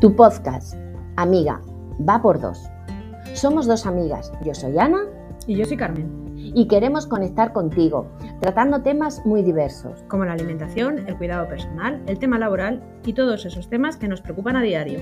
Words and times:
Tu 0.00 0.14
podcast, 0.14 0.74
amiga, 1.16 1.60
va 2.06 2.20
por 2.20 2.40
dos. 2.40 2.68
Somos 3.34 3.66
dos 3.66 3.86
amigas, 3.86 4.30
yo 4.44 4.54
soy 4.54 4.78
Ana 4.78 5.00
Y 5.46 5.56
yo 5.56 5.64
soy 5.64 5.76
Carmen. 5.76 6.34
y 6.36 6.68
queremos 6.68 7.06
conectar 7.06 7.52
contigo, 7.52 8.06
tratando 8.40 8.82
temas 8.82 9.24
muy 9.24 9.42
diversos. 9.42 10.02
Como 10.08 10.24
la 10.24 10.32
alimentación, 10.32 11.06
el 11.08 11.16
cuidado 11.16 11.48
personal, 11.48 12.02
el 12.06 12.18
tema 12.18 12.38
laboral 12.38 12.82
y 13.04 13.14
todos 13.14 13.44
esos 13.46 13.68
temas 13.68 13.96
que 13.96 14.08
nos 14.08 14.20
preocupan 14.20 14.56
a 14.56 14.62
diario. 14.62 15.00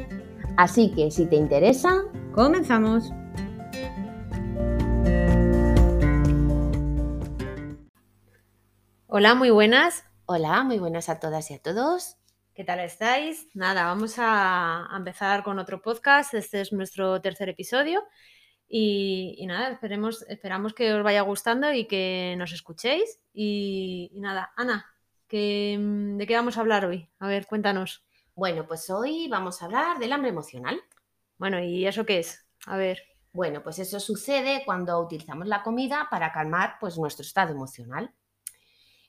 Así 0.56 0.92
que 0.92 1.10
si 1.10 1.26
te 1.26 1.36
interesa, 1.36 2.02
¡Comenzamos! 2.34 3.12
Hola, 9.06 9.34
muy 9.34 9.50
buenas. 9.50 10.04
hola, 10.26 10.64
muy 10.64 10.78
buenas 10.78 11.08
a 11.08 11.20
todas 11.20 11.50
y 11.50 11.54
a 11.54 11.58
todos. 11.62 12.16
¿Qué 12.54 12.62
tal 12.62 12.78
estáis? 12.78 13.48
Nada, 13.54 13.84
vamos 13.84 14.14
a, 14.18 14.88
empezar 14.96 15.42
con 15.42 15.58
otro 15.58 15.82
podcast. 15.82 16.34
Este 16.34 16.60
es 16.60 16.72
nuestro 16.72 17.20
tercer 17.20 17.48
episodio. 17.48 18.04
Y, 18.68 19.34
y 19.38 19.46
nada, 19.46 19.70
esperemos, 19.70 20.22
esperamos 20.28 20.72
que 20.72 20.92
os 20.94 21.02
vaya 21.02 21.22
gustando 21.22 21.72
y 21.72 21.86
que 21.86 22.36
nos 22.38 22.52
escuchéis. 22.52 23.18
Y, 23.32 24.08
y 24.14 24.20
nada, 24.20 24.52
Ana, 24.56 24.86
¿qué- 25.26 25.78
¿de 25.80 26.26
qué 26.28 26.36
vamos 26.36 26.56
a 26.56 26.60
hablar 26.60 26.86
hoy? 26.86 27.10
A 27.18 27.26
ver, 27.26 27.46
cuéntanos. 27.46 28.04
Bueno, 28.36 28.66
pues 28.68 28.88
hoy 28.88 29.26
vamos 29.28 29.60
a 29.60 29.64
hablar 29.64 29.98
del 29.98 30.12
hambre 30.12 30.30
emocional. 30.30 30.80
Bueno, 31.38 31.58
¿y 31.58 31.86
eso 31.88 32.06
qué 32.06 32.20
es? 32.20 32.46
A 32.66 32.76
ver. 32.76 33.02
Bueno, 33.32 33.64
pues 33.64 33.80
eso 33.80 33.98
sucede 33.98 34.62
cuando 34.64 35.00
utilizamos 35.00 35.48
la 35.48 35.64
comida 35.64 36.06
para 36.08 36.30
calmar 36.30 36.76
pues, 36.78 36.96
nuestro 36.98 37.22
estado 37.24 37.52
emocional. 37.52 38.14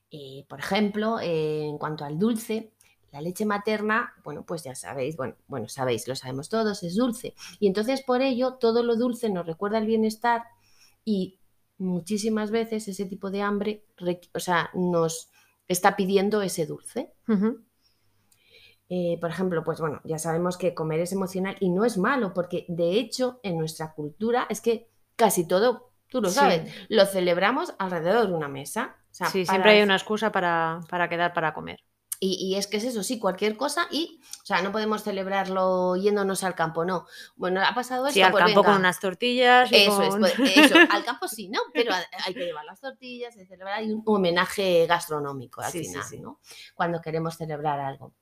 Eh, 0.09 0.45
por 0.49 0.59
ejemplo, 0.59 1.19
eh, 1.19 1.65
en 1.67 1.77
cuanto 1.77 2.05
al 2.05 2.17
dulce, 2.17 2.74
la 3.15 3.21
leche 3.21 3.45
materna, 3.45 4.13
bueno, 4.25 4.43
pues 4.45 4.63
ya 4.65 4.75
sabéis, 4.75 5.15
bueno, 5.15 5.35
bueno, 5.47 5.69
sabéis, 5.69 6.05
lo 6.05 6.17
sabemos 6.17 6.49
todos, 6.49 6.83
es 6.83 6.95
dulce. 6.97 7.33
Y 7.61 7.67
entonces 7.67 8.01
por 8.01 8.21
ello 8.21 8.55
todo 8.55 8.83
lo 8.83 8.97
dulce 8.97 9.29
nos 9.29 9.45
recuerda 9.45 9.77
el 9.77 9.85
bienestar 9.87 10.43
y 11.05 11.39
muchísimas 11.77 12.51
veces 12.51 12.89
ese 12.89 13.05
tipo 13.05 13.31
de 13.31 13.41
hambre, 13.41 13.85
o 14.33 14.39
sea, 14.41 14.69
nos 14.73 15.29
está 15.69 15.95
pidiendo 15.95 16.41
ese 16.41 16.65
dulce. 16.65 17.13
Eh, 18.89 19.17
por 19.21 19.29
ejemplo, 19.29 19.63
pues 19.63 19.79
bueno, 19.79 20.01
ya 20.03 20.19
sabemos 20.19 20.57
que 20.57 20.73
comer 20.75 20.99
es 20.99 21.13
emocional 21.13 21.55
y 21.61 21.69
no 21.69 21.85
es 21.85 21.97
malo, 21.97 22.33
porque 22.33 22.65
de 22.67 22.99
hecho 22.99 23.39
en 23.43 23.57
nuestra 23.57 23.93
cultura 23.93 24.45
es 24.49 24.59
que 24.59 24.89
casi 25.15 25.47
todo, 25.47 25.91
tú 26.09 26.21
lo 26.21 26.27
Sí. 26.29 26.35
sabes, 26.35 26.69
lo 26.89 27.05
celebramos 27.05 27.73
alrededor 27.79 28.27
de 28.27 28.33
una 28.33 28.49
mesa. 28.49 28.97
O 29.09 29.13
sea, 29.15 29.27
Sí, 29.29 29.45
para- 29.45 29.53
siempre 29.55 29.71
hay 29.71 29.81
una 29.83 29.95
excusa 29.95 30.33
para, 30.33 30.81
para 30.89 31.07
quedar 31.07 31.33
para 31.33 31.53
comer. 31.53 31.79
Y, 32.19 32.35
y 32.35 32.55
es 32.55 32.67
que 32.67 32.77
es 32.77 32.83
eso, 32.85 33.03
sí, 33.03 33.19
cualquier 33.19 33.57
cosa 33.57 33.87
y, 33.91 34.21
o 34.41 34.45
sea, 34.45 34.61
no 34.61 34.71
podemos 34.71 35.03
celebrarlo 35.03 35.95
yéndonos 35.97 36.43
al 36.43 36.55
campo, 36.55 36.85
no. 36.85 37.05
Bueno, 37.35 37.61
ha 37.61 37.73
pasado 37.75 38.07
esto, 38.07 38.13
Sí, 38.13 38.21
al 38.21 38.31
pues 38.31 38.43
campo 38.43 38.63
con 38.63 38.75
unas 38.75 38.99
tortillas. 38.99 39.69
Eso 39.71 40.01
es, 40.01 40.15
pues, 40.17 40.33
eso, 40.55 40.75
al 40.89 41.03
campo 41.03 41.27
sí, 41.27 41.49
¿no? 41.49 41.59
Pero 41.73 41.93
ha- 41.93 42.05
hay 42.25 42.33
que 42.33 42.45
llevar 42.45 42.63
las 42.65 42.79
tortillas, 42.79 43.35
hay 43.37 43.45
celebrar 43.45 43.79
hay 43.79 43.91
un 43.91 44.01
homenaje 44.05 44.85
gastronómico 44.87 45.61
al 45.61 45.71
Sí, 45.71 45.85
final, 45.85 46.03
sí. 46.03 46.19
¿no? 46.19 46.39
Cuando 46.73 47.01
queremos 47.01 47.35
celebrar 47.37 47.79
algo. 47.79 48.13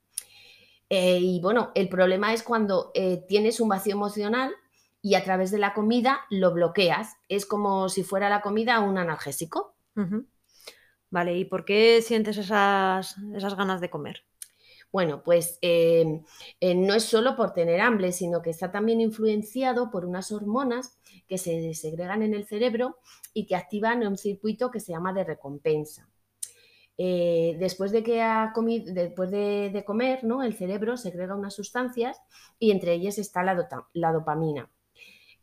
Eh, 0.89 1.19
y 1.19 1.39
bueno, 1.41 1.71
el 1.75 1.89
problema 1.89 2.33
es 2.33 2.43
cuando 2.43 2.91
eh, 2.93 3.23
tienes 3.27 3.59
un 3.59 3.69
vacío 3.69 3.93
emocional 3.93 4.53
y 5.01 5.15
a 5.15 5.23
través 5.23 5.51
de 5.51 5.57
la 5.57 5.73
comida 5.73 6.21
lo 6.29 6.51
bloqueas. 6.53 7.15
Es 7.29 7.45
como 7.45 7.89
si 7.89 8.03
fuera 8.03 8.29
la 8.29 8.41
comida 8.41 8.79
un 8.79 8.97
analgésico. 8.97 9.75
Ujú. 9.95 10.25
Vale, 11.13 11.37
¿y 11.37 11.45
por 11.45 11.63
qué 11.63 12.01
sientes 12.01 12.37
esas, 12.39 13.17
esas 13.35 13.55
ganas 13.55 13.79
de 13.81 13.91
comer? 13.91 14.25
Bueno, 14.91 15.21
pues 15.21 15.59
eh, 15.61 16.23
eh, 16.59 16.73
no 16.73 16.95
es 16.95 17.03
solo 17.03 17.35
por 17.35 17.53
tener 17.53 17.81
hambre, 17.81 18.11
sino 18.11 18.41
que 18.41 18.49
está 18.49 18.71
también 18.71 18.99
influenciado 18.99 19.91
por 19.91 20.05
unas 20.05 20.31
hormonas 20.31 20.97
que 21.27 21.37
se 21.37 21.75
segregan 21.75 22.23
en 22.23 22.33
el 22.33 22.47
cerebro 22.47 22.97
y 23.31 23.45
que 23.45 23.55
activan 23.55 24.07
un 24.07 24.17
circuito 24.17 24.71
que 24.71 24.79
se 24.79 24.91
llama 24.91 25.13
de 25.13 25.23
recompensa. 25.23 26.09
Eh, 26.97 27.57
después 27.59 27.91
de 27.91 28.01
que 28.01 28.23
ha 28.23 28.51
comido, 28.51 28.91
después 28.91 29.29
de, 29.29 29.69
de 29.71 29.85
comer, 29.85 30.23
¿no? 30.23 30.41
El 30.41 30.55
cerebro 30.55 30.97
segrega 30.97 31.35
unas 31.35 31.53
sustancias 31.53 32.19
y 32.57 32.71
entre 32.71 32.93
ellas 32.93 33.19
está 33.19 33.43
la, 33.43 33.67
la 33.93 34.11
dopamina. 34.11 34.71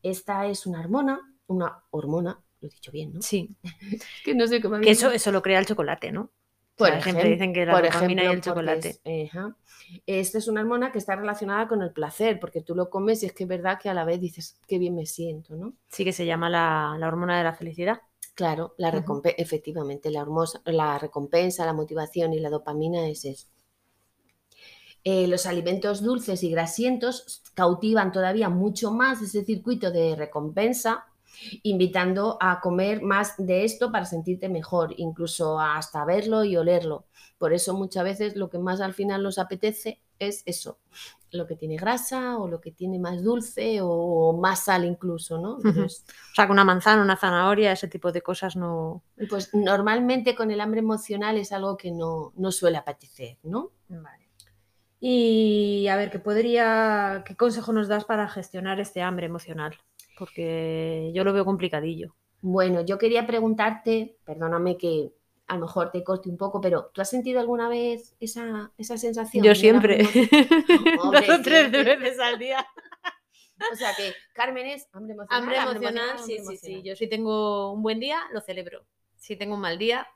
Esta 0.02 0.48
es 0.48 0.66
una 0.66 0.80
hormona, 0.80 1.20
una 1.46 1.84
hormona, 1.92 2.42
lo 2.60 2.68
he 2.68 2.70
dicho 2.70 2.92
bien, 2.92 3.14
¿no? 3.14 3.20
Sí, 3.22 3.56
Que 4.24 4.34
no 4.34 4.46
sé 4.46 4.60
cómo 4.60 4.78
que 4.80 4.90
eso, 4.90 5.10
eso 5.10 5.32
lo 5.32 5.42
crea 5.42 5.58
el 5.58 5.66
chocolate, 5.66 6.12
¿no? 6.12 6.30
O 6.76 6.84
sea, 6.84 7.00
siempre 7.02 7.28
ejem- 7.28 7.32
dicen 7.32 7.52
que 7.52 7.66
la 7.66 7.72
por 7.72 7.84
dopamina 7.84 8.22
y 8.22 8.26
el 8.26 8.30
ejemplo, 8.32 8.52
chocolate. 8.54 8.88
es- 9.04 9.30
ajá. 9.34 9.56
Esta 10.06 10.38
es 10.38 10.48
una 10.48 10.60
hormona 10.62 10.92
que 10.92 10.98
está 10.98 11.16
relacionada 11.16 11.68
con 11.68 11.82
el 11.82 11.92
placer, 11.92 12.38
porque 12.40 12.62
tú 12.62 12.74
lo 12.74 12.88
comes 12.90 13.22
y 13.22 13.26
es 13.26 13.32
que 13.32 13.44
es 13.44 13.48
verdad 13.48 13.78
que 13.80 13.88
a 13.88 13.94
la 13.94 14.04
vez 14.04 14.20
dices, 14.20 14.58
qué 14.66 14.78
bien 14.78 14.94
me 14.94 15.06
siento, 15.06 15.56
¿no? 15.56 15.74
Sí 15.88 16.04
que 16.04 16.12
se 16.12 16.26
llama 16.26 16.48
la, 16.48 16.96
la 16.98 17.08
hormona 17.08 17.36
de 17.38 17.44
la 17.44 17.52
felicidad. 17.54 18.00
Claro, 18.34 18.74
la 18.78 18.88
efectivamente, 19.36 20.10
la, 20.10 20.22
hormosa- 20.22 20.62
la 20.64 20.98
recompensa, 20.98 21.66
la 21.66 21.72
motivación 21.74 22.32
y 22.32 22.40
la 22.40 22.48
dopamina 22.50 23.06
es 23.08 23.24
eso. 23.24 23.48
Eh, 25.04 25.26
los 25.28 25.46
alimentos 25.46 26.02
dulces 26.02 26.42
y 26.42 26.50
grasientos 26.50 27.42
cautivan 27.54 28.12
todavía 28.12 28.48
mucho 28.50 28.90
más 28.90 29.22
ese 29.22 29.44
circuito 29.44 29.90
de 29.90 30.14
recompensa, 30.14 31.06
invitando 31.62 32.38
a 32.40 32.60
comer 32.60 33.02
más 33.02 33.34
de 33.38 33.64
esto 33.64 33.90
para 33.90 34.04
sentirte 34.04 34.48
mejor, 34.48 34.94
incluso 34.96 35.58
hasta 35.58 36.04
verlo 36.04 36.44
y 36.44 36.56
olerlo. 36.56 37.06
Por 37.38 37.52
eso 37.52 37.74
muchas 37.74 38.04
veces 38.04 38.36
lo 38.36 38.50
que 38.50 38.58
más 38.58 38.80
al 38.80 38.94
final 38.94 39.22
nos 39.22 39.38
apetece 39.38 40.00
es 40.18 40.42
eso, 40.44 40.78
lo 41.32 41.46
que 41.46 41.56
tiene 41.56 41.76
grasa 41.76 42.38
o 42.38 42.46
lo 42.46 42.60
que 42.60 42.72
tiene 42.72 42.98
más 42.98 43.22
dulce 43.22 43.78
o 43.82 44.36
más 44.38 44.64
sal 44.64 44.84
incluso, 44.84 45.38
¿no? 45.38 45.54
O 45.54 45.88
sea, 46.34 46.46
que 46.46 46.52
una 46.52 46.64
manzana, 46.64 47.02
una 47.02 47.16
zanahoria, 47.16 47.72
ese 47.72 47.88
tipo 47.88 48.12
de 48.12 48.20
cosas 48.20 48.56
no. 48.56 49.02
Pues 49.28 49.54
normalmente 49.54 50.34
con 50.34 50.50
el 50.50 50.60
hambre 50.60 50.80
emocional 50.80 51.38
es 51.38 51.52
algo 51.52 51.76
que 51.76 51.90
no, 51.90 52.32
no 52.36 52.52
suele 52.52 52.76
apetecer, 52.76 53.38
¿no? 53.42 53.72
Vale. 53.88 54.28
Y 55.00 55.88
a 55.88 55.96
ver, 55.96 56.10
¿qué 56.10 56.18
podría, 56.18 57.24
qué 57.26 57.34
consejo 57.34 57.72
nos 57.72 57.88
das 57.88 58.04
para 58.04 58.28
gestionar 58.28 58.80
este 58.80 59.00
hambre 59.00 59.26
emocional? 59.26 59.78
Porque 60.20 61.10
yo 61.14 61.24
lo 61.24 61.32
veo 61.32 61.46
complicadillo. 61.46 62.14
Bueno, 62.42 62.82
yo 62.82 62.98
quería 62.98 63.26
preguntarte, 63.26 64.18
perdóname 64.26 64.76
que 64.76 65.14
a 65.46 65.54
lo 65.54 65.62
mejor 65.62 65.90
te 65.90 66.04
corte 66.04 66.28
un 66.28 66.36
poco, 66.36 66.60
pero 66.60 66.90
¿tú 66.92 67.00
has 67.00 67.08
sentido 67.08 67.40
alguna 67.40 67.70
vez 67.70 68.14
esa, 68.20 68.70
esa 68.76 68.98
sensación? 68.98 69.42
Yo 69.42 69.54
siempre. 69.54 69.96
Dos 71.02 71.28
o 71.30 71.40
tres 71.42 71.72
veces 71.72 72.20
al 72.20 72.38
día. 72.38 72.66
O 73.72 73.76
sea 73.76 73.94
que 73.94 74.12
Carmen 74.34 74.66
es 74.66 74.88
hambre 74.92 75.14
emocional. 75.14 75.38
Hambre 75.40 75.56
emocional, 75.56 76.18
sí, 76.18 76.36
hambre 76.36 76.56
sí, 76.58 76.66
sí. 76.66 76.82
Yo 76.82 76.94
si 76.96 77.06
tengo 77.08 77.72
un 77.72 77.82
buen 77.82 77.98
día, 77.98 78.20
lo 78.34 78.42
celebro. 78.42 78.84
Si 79.16 79.36
tengo 79.36 79.54
un 79.54 79.62
mal 79.62 79.78
día, 79.78 80.06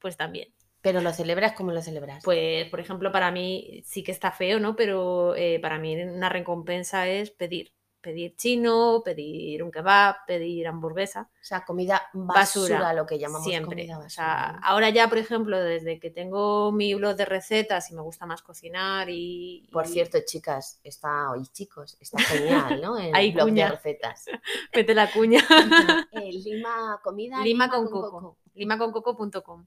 pues 0.00 0.16
también. 0.16 0.48
Pero 0.80 1.02
lo 1.02 1.12
celebras 1.12 1.52
como 1.52 1.72
lo 1.72 1.82
celebras. 1.82 2.24
Pues, 2.24 2.70
por 2.70 2.80
ejemplo, 2.80 3.12
para 3.12 3.30
mí 3.30 3.82
sí 3.84 4.02
que 4.02 4.12
está 4.12 4.32
feo, 4.32 4.60
¿no? 4.60 4.76
Pero 4.76 5.34
eh, 5.36 5.58
para 5.60 5.78
mí 5.78 5.94
una 5.94 6.30
recompensa 6.30 7.06
es 7.06 7.30
pedir. 7.30 7.75
Pedir 8.06 8.36
chino, 8.36 9.02
pedir 9.04 9.64
un 9.64 9.72
kebab, 9.72 10.24
pedir 10.28 10.68
hamburguesa. 10.68 11.28
o 11.28 11.44
sea, 11.44 11.64
comida 11.64 12.00
basura, 12.12 12.76
Basura, 12.78 12.92
lo 12.92 13.04
que 13.04 13.18
llamamos 13.18 13.42
Siempre. 13.44 13.78
comida 13.82 13.96
O 13.98 14.02
basura. 14.02 14.08
sea, 14.10 14.52
¿no? 14.52 14.60
ahora 14.62 14.90
ya, 14.90 15.08
por 15.08 15.18
ejemplo, 15.18 15.58
desde 15.60 15.98
que 15.98 16.10
tengo 16.10 16.70
mi 16.70 16.94
blog 16.94 17.16
de 17.16 17.24
recetas 17.24 17.90
y 17.90 17.94
me 17.94 18.02
gusta 18.02 18.24
más 18.24 18.42
cocinar 18.42 19.08
y... 19.10 19.68
Por 19.72 19.86
y- 19.86 19.88
cierto, 19.88 20.18
chicas, 20.24 20.78
está 20.84 21.32
hoy 21.32 21.48
chicos, 21.48 21.96
está 22.00 22.20
genial, 22.22 22.80
¿no? 22.80 22.96
El 22.98 23.12
Hay 23.12 23.32
blog 23.32 23.50
de 23.50 23.68
recetas. 23.70 24.26
Mete 24.74 24.94
la 24.94 25.10
cuña. 25.10 25.40
Eh, 26.12 26.30
Lima 26.32 27.00
comida, 27.02 27.42
Lima 27.42 27.68
con 27.68 27.90
coco. 27.90 28.36
limaconcoco.com. 28.54 29.66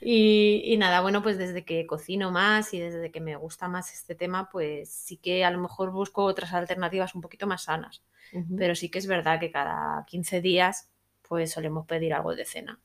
Y, 0.00 0.62
y 0.64 0.76
nada, 0.78 1.00
bueno, 1.02 1.22
pues 1.22 1.36
desde 1.36 1.64
que 1.64 1.86
cocino 1.86 2.30
más 2.30 2.72
y 2.72 2.80
desde 2.80 3.10
que 3.10 3.20
me 3.20 3.36
gusta 3.36 3.68
más 3.68 3.92
este 3.92 4.14
tema, 4.14 4.48
pues 4.50 4.90
sí 4.90 5.18
que 5.18 5.44
a 5.44 5.50
lo 5.50 5.58
mejor 5.58 5.90
busco 5.90 6.24
otras 6.24 6.52
alternativas 6.54 7.14
un 7.14 7.20
poquito 7.20 7.46
más 7.46 7.64
sanas. 7.64 8.02
Pero 8.56 8.74
sí 8.74 8.90
que 8.90 8.98
es 8.98 9.06
verdad 9.06 9.40
que 9.40 9.50
cada 9.50 10.04
15 10.06 10.40
días, 10.40 10.90
pues 11.28 11.52
solemos 11.52 11.86
pedir 11.86 12.14
algo 12.14 12.34
de 12.34 12.44
cena. 12.44 12.80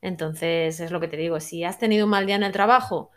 Entonces, 0.00 0.80
es 0.80 0.90
lo 0.90 1.00
que 1.00 1.08
te 1.08 1.16
digo, 1.16 1.40
si 1.40 1.64
has 1.64 1.78
tenido 1.78 2.06
un 2.06 2.10
mal 2.10 2.26
día 2.26 2.34
en 2.36 2.42
el 2.42 2.52
trabajo, 2.52 3.10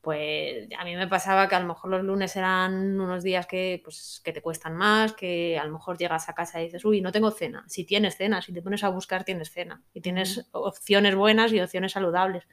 pues 0.00 0.68
a 0.78 0.84
mí 0.84 0.96
me 0.96 1.06
pasaba 1.08 1.48
que 1.48 1.54
a 1.54 1.60
lo 1.60 1.66
mejor 1.66 1.90
los 1.90 2.02
lunes 2.02 2.34
eran 2.36 2.98
unos 2.98 3.22
días 3.22 3.46
que, 3.46 3.80
pues, 3.84 4.22
que 4.24 4.32
te 4.32 4.40
cuestan 4.40 4.74
más, 4.76 5.12
que 5.12 5.58
a 5.58 5.64
lo 5.64 5.72
mejor 5.72 5.98
llegas 5.98 6.28
a 6.30 6.34
casa 6.34 6.60
y 6.60 6.64
dices, 6.64 6.84
uy, 6.86 7.02
no 7.02 7.12
tengo 7.12 7.30
cena. 7.30 7.64
Si 7.68 7.84
tienes 7.84 8.16
cena, 8.16 8.40
si 8.40 8.52
te 8.54 8.62
pones 8.62 8.82
a 8.82 8.88
buscar, 8.88 9.24
tienes 9.24 9.50
cena. 9.50 9.82
Y 9.92 10.00
tienes 10.00 10.48
opciones 10.52 11.14
buenas 11.14 11.52
y 11.52 11.60
opciones 11.60 11.92
saludables. 11.92 12.46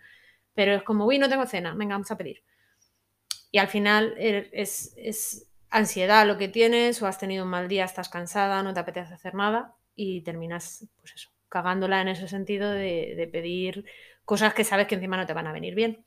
Pero 0.58 0.74
es 0.76 0.84
como, 0.84 1.06
uy, 1.08 1.20
no 1.20 1.30
tengo 1.30 1.48
cena, 1.48 1.74
venga, 1.76 1.96
vamos 1.96 2.12
a 2.12 2.18
pedir. 2.22 2.40
Y 3.52 3.60
al 3.60 3.68
final 3.68 4.16
er- 4.18 4.50
es, 4.52 4.94
es 4.98 5.48
ansiedad 5.70 6.26
lo 6.28 6.38
que 6.38 6.48
tienes, 6.48 7.02
o 7.02 7.08
has 7.08 7.18
tenido 7.20 7.44
un 7.44 7.50
mal 7.50 7.68
día, 7.68 7.86
estás 7.86 8.10
cansada, 8.10 8.64
no 8.64 8.74
te 8.74 8.80
apetece 8.80 9.14
hacer 9.14 9.34
nada 9.36 9.76
y 9.96 10.22
terminas, 10.22 10.88
pues 11.00 11.14
eso, 11.16 11.30
cagándola 11.50 12.02
en 12.02 12.10
ese 12.10 12.28
sentido 12.28 12.72
de, 12.72 13.14
de 13.16 13.28
pedir 13.28 13.86
cosas 14.26 14.54
que 14.54 14.64
sabes 14.64 14.88
que 14.88 14.96
encima 14.96 15.18
no 15.18 15.26
te 15.26 15.34
van 15.34 15.48
a 15.48 15.54
venir 15.54 15.76
bien. 15.76 16.06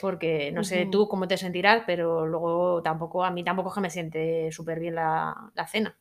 porque 0.00 0.52
no 0.52 0.64
sé 0.64 0.86
tú 0.86 1.08
cómo 1.08 1.28
te 1.28 1.38
sentirás, 1.38 1.84
pero 1.86 2.26
luego 2.26 2.82
tampoco, 2.82 3.24
a 3.24 3.30
mí 3.32 3.44
tampoco 3.44 3.70
es 3.70 3.74
que 3.76 3.82
me 3.82 3.90
siente 3.90 4.52
súper 4.52 4.80
bien 4.80 4.94
la, 4.96 5.52
la 5.54 5.66
cena. 5.68 5.98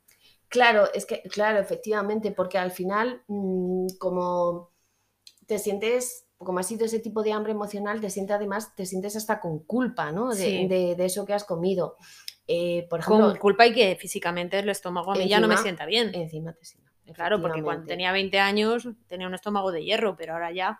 Claro, 0.50 0.92
es 0.94 1.06
que, 1.06 1.22
claro, 1.24 1.60
efectivamente, 1.60 2.32
porque 2.32 2.58
al 2.60 2.72
final, 2.72 3.24
mm, 3.28 3.88
como 4.00 4.72
te 5.48 5.60
sientes, 5.60 6.23
como 6.44 6.60
ha 6.60 6.64
sido 6.64 6.86
ese 6.86 7.00
tipo 7.00 7.24
de 7.24 7.32
hambre 7.34 7.52
emocional, 7.52 8.00
te 8.02 8.10
sientes 8.10 8.36
además, 8.36 8.76
te 8.76 8.86
sientes 8.86 9.16
hasta 9.16 9.40
con 9.40 9.60
culpa, 9.60 10.12
¿no? 10.12 10.30
De, 10.30 10.36
Sí. 10.44 10.68
de- 10.68 10.96
de 10.96 11.06
eso 11.06 11.26
que 11.26 11.34
has 11.34 11.44
comido. 11.44 11.98
Eh, 12.48 12.88
por 12.90 13.00
ejemplo, 13.00 13.28
Con 13.30 13.38
culpa 13.38 13.66
y 13.68 13.74
que 13.74 13.96
físicamente 13.96 14.60
el 14.60 14.70
estómago 14.70 15.12
a 15.12 15.16
mí 15.16 15.28
ya 15.30 15.40
no 15.40 15.48
me 15.48 15.58
sienta 15.58 15.86
bien. 15.86 16.12
encima 16.14 16.54
te 16.54 16.66
sienta. 16.66 16.92
Claro, 17.14 17.42
porque 17.42 17.62
cuando 17.62 17.86
tenía 17.86 18.12
20 18.12 18.40
años 18.40 18.88
tenía 19.08 19.28
un 19.28 19.34
estómago 19.34 19.72
de 19.72 19.84
hierro, 19.84 20.16
pero 20.16 20.34
ahora 20.34 20.52
ya 20.52 20.80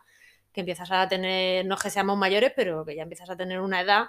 que 0.54 0.62
empiezas 0.62 0.92
a 0.92 1.08
tener, 1.08 1.66
no 1.66 1.76
es 1.76 1.82
que 1.82 1.90
seamos 1.90 2.18
mayores, 2.18 2.54
pero 2.56 2.86
que 2.86 2.96
ya 2.96 3.04
empiezas 3.04 3.30
a 3.30 3.36
tener 3.36 3.60
una 3.60 3.82
edad, 3.82 4.06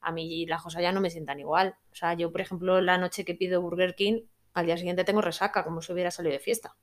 a 0.00 0.12
mí 0.12 0.44
las 0.46 0.60
cosas 0.62 0.82
ya 0.82 0.92
no 0.92 1.00
me 1.00 1.08
sientan 1.08 1.38
igual. 1.40 1.76
O 1.92 1.94
sea, 1.94 2.14
yo, 2.14 2.32
por 2.32 2.40
ejemplo, 2.40 2.80
la 2.80 2.98
noche 2.98 3.24
que 3.24 3.34
pido 3.34 3.62
Burger 3.62 3.94
King, 3.94 4.22
al 4.54 4.66
día 4.66 4.76
siguiente 4.76 5.04
tengo 5.04 5.20
resaca, 5.20 5.62
como 5.64 5.80
si 5.82 5.92
hubiera 5.92 6.10
salido 6.10 6.32
de 6.32 6.40
fiesta. 6.40 6.76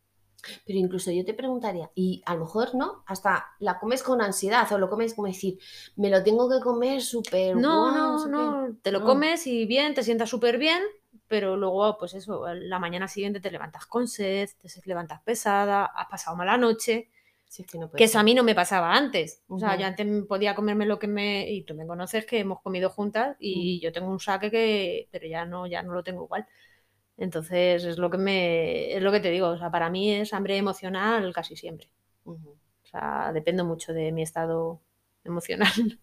Pero 0.65 0.79
incluso 0.79 1.11
yo 1.11 1.23
te 1.25 1.33
preguntaría, 1.33 1.89
y 1.95 2.21
a 2.25 2.35
lo 2.35 2.41
mejor 2.41 2.75
no, 2.75 3.03
hasta 3.05 3.45
la 3.59 3.79
comes 3.79 4.03
con 4.03 4.21
ansiedad 4.21 4.71
o 4.71 4.77
lo 4.77 4.89
comes 4.89 5.13
como 5.13 5.27
decir, 5.27 5.59
me 5.95 6.09
lo 6.09 6.23
tengo 6.23 6.49
que 6.49 6.59
comer 6.59 7.01
súper 7.01 7.55
No, 7.55 7.91
no, 7.91 8.19
sé 8.19 8.25
qué". 8.25 8.31
no, 8.31 8.75
te 8.81 8.91
lo 8.91 9.03
comes 9.03 9.47
y 9.47 9.65
bien, 9.65 9.93
te 9.93 10.03
sientas 10.03 10.29
súper 10.29 10.57
bien, 10.57 10.81
pero 11.27 11.55
luego, 11.55 11.97
pues 11.97 12.13
eso, 12.13 12.45
la 12.53 12.79
mañana 12.79 13.07
siguiente 13.07 13.39
te 13.39 13.51
levantas 13.51 13.85
con 13.85 14.07
sed, 14.07 14.49
te 14.61 14.69
levantas 14.85 15.21
pesada, 15.21 15.85
has 15.85 16.07
pasado 16.07 16.35
mala 16.35 16.57
noche. 16.57 17.09
Si 17.47 17.63
es 17.63 17.67
que 17.69 17.77
no 17.77 17.91
Que 17.91 18.05
eso 18.05 18.17
a 18.17 18.23
mí 18.23 18.33
no 18.33 18.43
me 18.43 18.55
pasaba 18.55 18.95
antes. 18.95 19.43
O 19.49 19.59
sea, 19.59 19.77
yo 19.77 19.85
antes 19.85 20.07
podía 20.25 20.55
comerme 20.55 20.85
lo 20.85 20.99
que 20.99 21.07
me. 21.07 21.51
Y 21.51 21.63
tú 21.63 21.75
me 21.75 21.85
conoces 21.85 22.25
que 22.25 22.39
hemos 22.39 22.61
comido 22.61 22.89
juntas 22.89 23.35
y 23.39 23.81
yo 23.81 23.91
tengo 23.91 24.09
un 24.09 24.21
saque 24.21 24.49
que. 24.49 25.09
Pero 25.11 25.27
ya 25.27 25.43
no, 25.45 25.67
ya 25.67 25.83
no 25.83 25.93
lo 25.93 26.01
tengo 26.01 26.23
igual. 26.23 26.47
Entonces 27.21 27.83
es 27.83 27.99
lo 27.99 28.09
que 28.09 28.17
me. 28.17 28.95
Es 28.95 29.03
lo 29.03 29.11
que 29.11 29.19
te 29.19 29.29
digo. 29.29 29.49
O 29.49 29.57
sea, 29.57 29.69
para 29.69 29.91
mí 29.91 30.11
es 30.11 30.33
hambre 30.33 30.57
emocional 30.57 31.31
casi 31.33 31.55
siempre. 31.55 31.87
O 32.25 32.35
sea, 32.83 33.31
depende 33.31 33.61
mucho 33.61 33.93
de 33.93 34.11
mi 34.11 34.23
estado 34.23 34.81
emocional. 35.23 35.71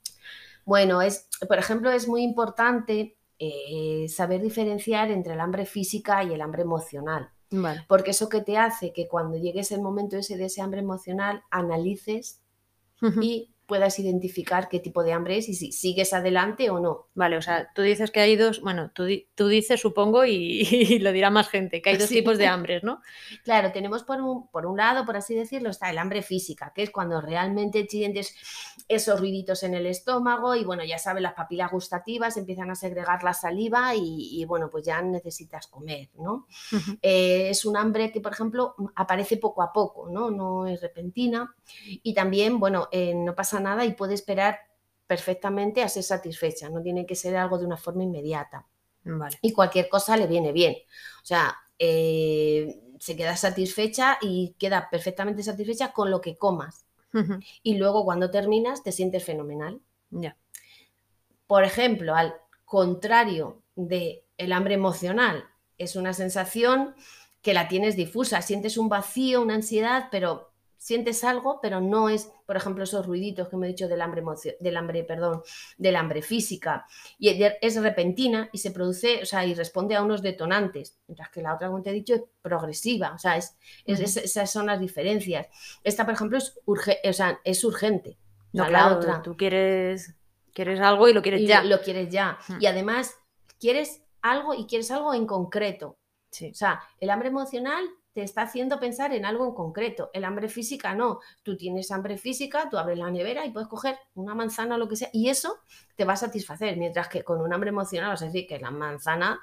Bueno, 0.64 1.00
es, 1.00 1.30
por 1.48 1.58
ejemplo, 1.58 1.90
es 1.90 2.06
muy 2.06 2.22
importante 2.22 3.16
eh, 3.38 4.06
saber 4.06 4.42
diferenciar 4.42 5.10
entre 5.10 5.32
el 5.32 5.40
hambre 5.40 5.64
física 5.64 6.22
y 6.22 6.34
el 6.34 6.42
hambre 6.42 6.60
emocional. 6.60 7.30
Vale. 7.50 7.86
Porque 7.88 8.10
eso 8.10 8.28
que 8.28 8.42
te 8.42 8.58
hace 8.58 8.92
que 8.92 9.08
cuando 9.08 9.38
llegues 9.38 9.72
el 9.72 9.80
momento 9.80 10.18
ese 10.18 10.36
de 10.36 10.44
ese 10.44 10.60
hambre 10.60 10.80
emocional, 10.80 11.42
analices 11.50 12.42
y 13.22 13.50
puedas 13.68 13.98
identificar 14.00 14.68
qué 14.68 14.80
tipo 14.80 15.04
de 15.04 15.12
hambre 15.12 15.36
es 15.36 15.48
y 15.48 15.54
si 15.54 15.70
sigues 15.70 16.12
adelante 16.14 16.70
o 16.70 16.80
no. 16.80 17.06
Vale, 17.14 17.36
o 17.36 17.42
sea, 17.42 17.70
tú 17.74 17.82
dices 17.82 18.10
que 18.10 18.20
hay 18.20 18.34
dos, 18.34 18.60
bueno, 18.62 18.90
tú, 18.94 19.04
tú 19.36 19.46
dices, 19.46 19.80
supongo, 19.80 20.24
y, 20.24 20.62
y 20.72 20.98
lo 20.98 21.12
dirá 21.12 21.30
más 21.30 21.48
gente, 21.48 21.80
que 21.82 21.90
hay 21.90 21.96
dos 21.98 22.08
Sí. 22.08 22.16
tipos 22.16 22.38
de 22.38 22.46
hambres, 22.46 22.82
¿no? 22.82 23.02
Claro, 23.44 23.70
tenemos 23.70 24.02
por 24.02 24.20
un, 24.20 24.48
por 24.48 24.64
un 24.66 24.78
lado, 24.78 25.04
por 25.04 25.16
así 25.16 25.34
decirlo, 25.34 25.68
está 25.70 25.90
el 25.90 25.98
hambre 25.98 26.22
física, 26.22 26.72
que 26.74 26.82
es 26.82 26.90
cuando 26.90 27.20
realmente 27.20 27.86
sientes 27.88 28.34
esos 28.88 29.20
ruiditos 29.20 29.62
en 29.62 29.74
el 29.74 29.84
estómago 29.86 30.54
y 30.54 30.64
bueno, 30.64 30.82
ya 30.84 30.98
sabes, 30.98 31.22
las 31.22 31.34
papilas 31.34 31.70
gustativas 31.70 32.36
empiezan 32.38 32.70
a 32.70 32.74
segregar 32.74 33.22
la 33.22 33.34
saliva 33.34 33.94
y, 33.94 34.40
y, 34.40 34.44
bueno, 34.46 34.70
pues 34.70 34.86
ya 34.86 35.02
necesitas 35.02 35.66
comer, 35.66 36.08
¿no? 36.18 36.46
Eh, 37.02 37.50
es 37.50 37.66
un 37.66 37.76
hambre 37.76 38.10
que, 38.10 38.20
por 38.22 38.32
ejemplo, 38.32 38.74
aparece 38.94 39.36
poco 39.36 39.62
a 39.62 39.72
poco, 39.72 40.08
¿no? 40.10 40.30
No 40.30 40.66
es 40.66 40.80
repentina 40.80 41.54
y 42.02 42.14
también, 42.14 42.58
bueno, 42.58 42.88
eh, 42.90 43.12
no 43.14 43.34
pasa 43.34 43.57
nada 43.60 43.84
y 43.84 43.94
puede 43.94 44.14
esperar 44.14 44.58
perfectamente 45.06 45.82
a 45.82 45.88
ser 45.88 46.02
satisfecha, 46.02 46.68
no 46.68 46.82
tiene 46.82 47.06
que 47.06 47.14
ser 47.14 47.36
algo 47.36 47.58
de 47.58 47.66
una 47.66 47.76
forma 47.76 48.04
inmediata 48.04 48.66
Vale. 49.04 49.38
y 49.40 49.52
cualquier 49.52 49.88
cosa 49.88 50.16
le 50.16 50.26
viene 50.26 50.52
bien. 50.52 50.76
O 51.22 51.26
sea, 51.26 51.56
eh, 51.78 52.80
se 52.98 53.16
queda 53.16 53.36
satisfecha 53.36 54.18
y 54.20 54.54
queda 54.58 54.90
perfectamente 54.90 55.42
satisfecha 55.42 55.92
con 55.92 56.10
lo 56.10 56.20
que 56.20 56.36
comas. 56.36 56.84
Y 57.62 57.78
luego 57.78 58.04
cuando 58.04 58.30
terminas 58.30 58.82
te 58.82 58.92
sientes 58.92 59.24
fenomenal. 59.24 59.80
Ya. 60.10 60.36
Por 61.46 61.64
ejemplo, 61.64 62.14
al 62.14 62.34
contrario 62.64 63.62
de 63.74 64.24
el 64.36 64.52
hambre 64.52 64.74
emocional, 64.74 65.44
es 65.78 65.96
una 65.96 66.12
sensación 66.12 66.94
que 67.40 67.54
la 67.54 67.66
tienes 67.66 67.96
difusa, 67.96 68.42
sientes 68.42 68.76
un 68.76 68.88
vacío, 68.88 69.40
una 69.42 69.54
ansiedad, 69.54 70.08
pero 70.10 70.47
sientes 70.78 71.24
algo, 71.24 71.58
pero 71.60 71.80
no 71.80 72.08
es, 72.08 72.30
por 72.46 72.56
ejemplo, 72.56 72.84
esos 72.84 73.04
ruiditos 73.06 73.48
que 73.48 73.56
me 73.56 73.66
he 73.66 73.70
dicho 73.70 73.88
del 73.88 74.00
hambre, 74.00 74.22
del 74.60 74.76
hambre, 74.76 75.04
perdón, 75.04 75.42
del 75.76 75.96
hambre 75.96 76.22
física. 76.22 76.86
Y 77.18 77.28
es- 77.60 77.76
repentina 77.82 78.48
y 78.52 78.58
se 78.58 78.70
produce, 78.70 79.20
o 79.22 79.26
sea, 79.26 79.44
y 79.44 79.54
responde 79.54 79.96
a 79.96 80.02
unos 80.02 80.22
detonantes, 80.22 80.98
mientras 81.08 81.28
que 81.30 81.42
la 81.42 81.54
otra, 81.54 81.68
como 81.68 81.82
te 81.82 81.90
he 81.90 81.92
dicho, 81.92 82.14
es 82.14 82.22
progresiva, 82.40 83.12
o 83.12 83.18
sea, 83.18 83.36
es, 83.36 83.56
es- 83.84 84.00
es- 84.00 84.16
esas 84.16 84.50
son 84.50 84.66
las 84.66 84.80
diferencias. 84.80 85.48
Esta, 85.84 86.04
por 86.04 86.14
ejemplo, 86.14 86.38
es, 86.38 86.58
urge- 86.64 87.00
o 87.08 87.12
sea, 87.12 87.40
es 87.44 87.62
urgente. 87.64 88.16
No, 88.52 88.66
claro, 88.66 88.90
la 88.90 88.96
otra 88.96 89.22
tú 89.22 89.36
quieres, 89.36 90.14
quieres 90.54 90.80
algo 90.80 91.08
y 91.08 91.12
lo 91.12 91.20
quieres 91.22 91.42
y 91.42 91.46
ya. 91.46 91.62
lo, 91.62 91.80
quieres 91.82 92.08
ya. 92.08 92.38
Y 92.60 92.66
además, 92.66 93.14
quieres 93.60 94.02
algo 94.22 94.54
y 94.54 94.66
quieres 94.66 94.90
algo 94.90 95.12
en 95.12 95.26
concreto. 95.26 95.98
Sí. 96.30 96.50
O 96.50 96.54
sea, 96.54 96.80
el 97.00 97.10
hambre 97.10 97.28
emocional 97.28 97.84
te 98.12 98.22
está 98.22 98.42
haciendo 98.42 98.80
pensar 98.80 99.12
en 99.12 99.24
algo 99.24 99.46
en 99.46 99.54
concreto. 99.54 100.10
El 100.12 100.24
hambre 100.24 100.48
física 100.48 100.94
no. 100.94 101.20
Tú 101.42 101.56
tienes 101.56 101.90
hambre 101.90 102.18
física, 102.18 102.68
tú 102.70 102.78
abres 102.78 102.98
la 102.98 103.10
nevera 103.10 103.46
y 103.46 103.50
puedes 103.50 103.68
coger 103.68 103.98
una 104.14 104.34
manzana 104.34 104.74
o 104.74 104.78
lo 104.78 104.88
que 104.88 104.96
sea, 104.96 105.10
y 105.12 105.28
eso 105.28 105.58
te 105.96 106.04
va 106.04 106.14
a 106.14 106.16
satisfacer. 106.16 106.76
Mientras 106.76 107.08
que 107.08 107.22
con 107.22 107.40
un 107.40 107.52
hambre 107.52 107.70
emocional 107.70 108.10
vas 108.10 108.22
a 108.22 108.26
decir 108.26 108.46
que 108.46 108.58
la 108.58 108.70
manzana 108.70 109.40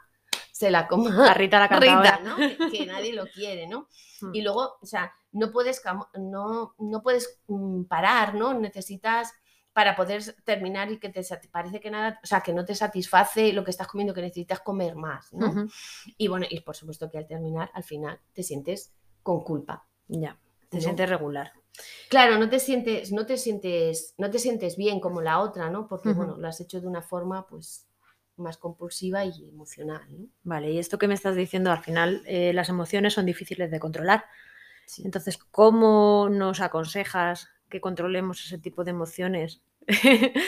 se 0.51 0.71
la 0.71 0.87
coma 0.87 1.09
La 1.09 1.33
Rita 1.33 1.59
la 1.59 1.69
cantadora. 1.69 2.17
Rita, 2.17 2.29
¿no? 2.29 2.35
Que, 2.37 2.57
que 2.77 2.85
nadie 2.85 3.13
lo 3.13 3.27
quiere, 3.27 3.67
¿no? 3.67 3.87
Hmm. 4.21 4.33
Y 4.33 4.41
luego, 4.41 4.77
o 4.81 4.85
sea, 4.85 5.13
no 5.31 5.51
puedes, 5.51 5.81
no, 6.17 6.75
no 6.79 7.01
puedes 7.01 7.41
mm, 7.47 7.83
parar, 7.83 8.35
¿no? 8.35 8.53
Necesitas 8.53 9.33
para 9.75 9.93
poder 9.93 10.23
terminar 10.45 10.89
y 10.89 10.99
que 10.99 11.09
te 11.09 11.21
parece 11.51 11.81
que 11.81 11.91
nada, 11.91 12.17
o 12.23 12.25
sea, 12.25 12.39
que 12.39 12.53
no 12.53 12.63
te 12.63 12.73
satisface 12.73 13.51
lo 13.51 13.65
que 13.65 13.71
estás 13.71 13.87
comiendo, 13.87 14.13
que 14.13 14.21
necesitas 14.21 14.61
comer 14.61 14.95
más, 14.95 15.33
¿no? 15.33 15.67
Y 16.17 16.29
bueno, 16.29 16.45
y 16.49 16.61
por 16.61 16.77
supuesto 16.77 17.11
que 17.11 17.17
al 17.17 17.27
terminar, 17.27 17.71
al 17.73 17.83
final, 17.83 18.17
te 18.31 18.41
sientes 18.41 18.93
con 19.21 19.43
culpa. 19.43 19.85
Ya. 20.07 20.39
Te 20.69 20.77
¿no? 20.77 20.81
sientes 20.81 21.09
regular. 21.09 21.51
Claro, 22.09 22.37
no 22.37 22.47
te 22.47 22.61
sientes, 22.61 23.11
no 23.11 23.25
te 23.25 23.35
sientes, 23.35 24.13
no 24.17 24.29
te 24.29 24.39
sientes 24.39 24.77
bien 24.77 25.01
como 25.01 25.19
la 25.19 25.41
otra, 25.41 25.69
¿no? 25.69 25.89
Porque 25.89 26.13
bueno, 26.13 26.37
lo 26.37 26.47
has 26.47 26.61
hecho 26.61 26.79
de 26.79 26.87
una 26.87 27.01
forma, 27.01 27.45
pues, 27.45 27.85
más 28.37 28.55
compulsiva 28.55 29.25
y 29.25 29.49
emocional, 29.49 30.07
¿no? 30.09 30.29
Vale, 30.43 30.71
y 30.71 30.79
esto 30.79 30.97
que 30.97 31.09
me 31.09 31.15
estás 31.15 31.35
diciendo, 31.35 31.69
al 31.69 31.83
final 31.83 32.21
eh, 32.27 32.53
las 32.53 32.69
emociones 32.69 33.13
son 33.13 33.25
difíciles 33.25 33.69
de 33.69 33.79
controlar. 33.81 34.23
Sí. 34.85 35.01
Entonces, 35.03 35.37
¿cómo 35.37 36.29
nos 36.31 36.61
aconsejas 36.61 37.49
que 37.69 37.81
controlemos 37.81 38.43
ese 38.45 38.57
tipo 38.57 38.83
de 38.83 38.91
emociones 38.91 39.61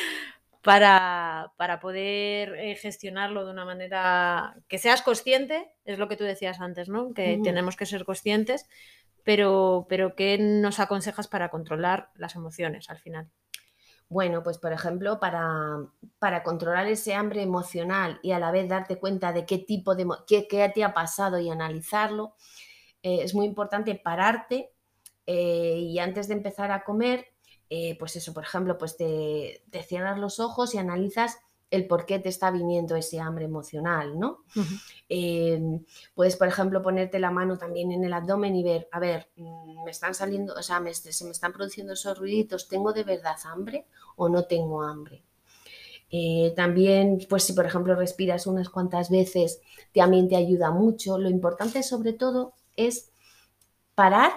para, 0.64 1.54
para 1.58 1.80
poder 1.80 2.56
eh, 2.56 2.76
gestionarlo 2.76 3.46
de 3.46 3.52
una 3.52 3.66
manera 3.66 4.56
que 4.68 4.78
seas 4.78 5.02
consciente? 5.02 5.72
Es 5.86 6.00
lo 6.00 6.08
que 6.08 6.18
tú 6.18 6.24
decías 6.24 6.60
antes, 6.60 6.90
¿no? 6.90 7.14
Que 7.14 7.40
tenemos 7.44 7.76
que 7.76 7.86
ser 7.86 8.06
conscientes, 8.06 8.68
pero, 9.24 9.86
pero 9.90 10.16
¿qué 10.16 10.38
nos 10.38 10.80
aconsejas 10.80 11.28
para 11.28 11.50
controlar 11.50 12.10
las 12.16 12.36
emociones 12.36 12.90
al 12.90 13.00
final? 13.00 13.30
Bueno, 14.10 14.42
pues 14.42 14.58
por 14.58 14.72
ejemplo, 14.72 15.20
para, 15.20 15.80
para 16.20 16.44
controlar 16.44 16.88
ese 16.88 17.14
hambre 17.14 17.42
emocional 17.42 18.20
y 18.24 18.32
a 18.32 18.40
la 18.40 18.52
vez 18.52 18.70
darte 18.70 18.98
cuenta 19.00 19.34
de 19.34 19.46
qué 19.46 19.58
tipo 19.58 19.96
de, 19.96 20.08
qué, 20.26 20.48
qué 20.48 20.70
te 20.74 20.84
ha 20.84 20.94
pasado 20.94 21.40
y 21.40 21.50
analizarlo, 21.50 22.36
eh, 23.04 23.20
es 23.24 23.36
muy 23.36 23.46
importante 23.46 23.96
pararte 23.96 24.72
eh, 25.26 25.78
y 25.78 26.00
antes 26.00 26.30
de 26.30 26.36
empezar 26.36 26.72
a 26.72 26.84
comer, 26.86 27.28
eh, 27.70 27.98
pues 28.00 28.16
eso, 28.16 28.34
por 28.34 28.44
ejemplo, 28.44 28.78
pues 28.78 28.98
te, 28.98 29.64
te 29.72 29.84
cierras 29.84 30.18
los 30.20 30.40
ojos 30.40 30.74
y 30.76 30.78
analizas 30.78 31.38
el 31.70 31.88
por 31.88 32.06
qué 32.06 32.20
te 32.20 32.30
está 32.30 32.50
viniendo 32.52 32.96
ese 32.96 33.20
hambre 33.20 33.46
emocional, 33.46 34.18
¿no? 34.20 34.44
Eh, 35.10 35.60
puedes, 36.16 36.36
por 36.38 36.48
ejemplo, 36.48 36.82
ponerte 36.82 37.20
la 37.20 37.32
mano 37.32 37.58
también 37.58 37.92
en 37.92 38.04
el 38.06 38.14
abdomen 38.14 38.56
y 38.56 38.64
ver, 38.64 38.88
a 38.92 39.00
ver, 39.00 39.30
mm, 39.38 39.84
me 39.86 39.92
están 39.92 40.14
saliendo, 40.16 40.54
o 40.56 40.64
sea, 40.64 40.80
me- 40.80 40.94
se 40.94 41.26
me 41.26 41.32
están 41.32 41.54
produciendo 41.54 41.94
esos 41.94 42.18
ruiditos, 42.18 42.68
¿tengo 42.70 42.94
de 42.94 43.04
verdad 43.04 43.38
hambre 43.46 43.88
o 44.16 44.30
no 44.30 44.46
tengo 44.46 44.84
hambre? 44.84 45.24
Eh, 46.10 46.54
también, 46.56 47.20
pues 47.30 47.44
si 47.44 47.54
por 47.54 47.66
ejemplo 47.66 47.96
respiras 47.96 48.48
unas 48.48 48.70
cuantas 48.70 49.10
veces, 49.10 49.62
también 49.94 50.30
te 50.30 50.36
ayuda 50.36 50.72
mucho. 50.72 51.18
Lo 51.18 51.30
importante 51.30 51.84
sobre 51.84 52.14
todo 52.14 52.54
es 52.76 53.12
parar 53.96 54.32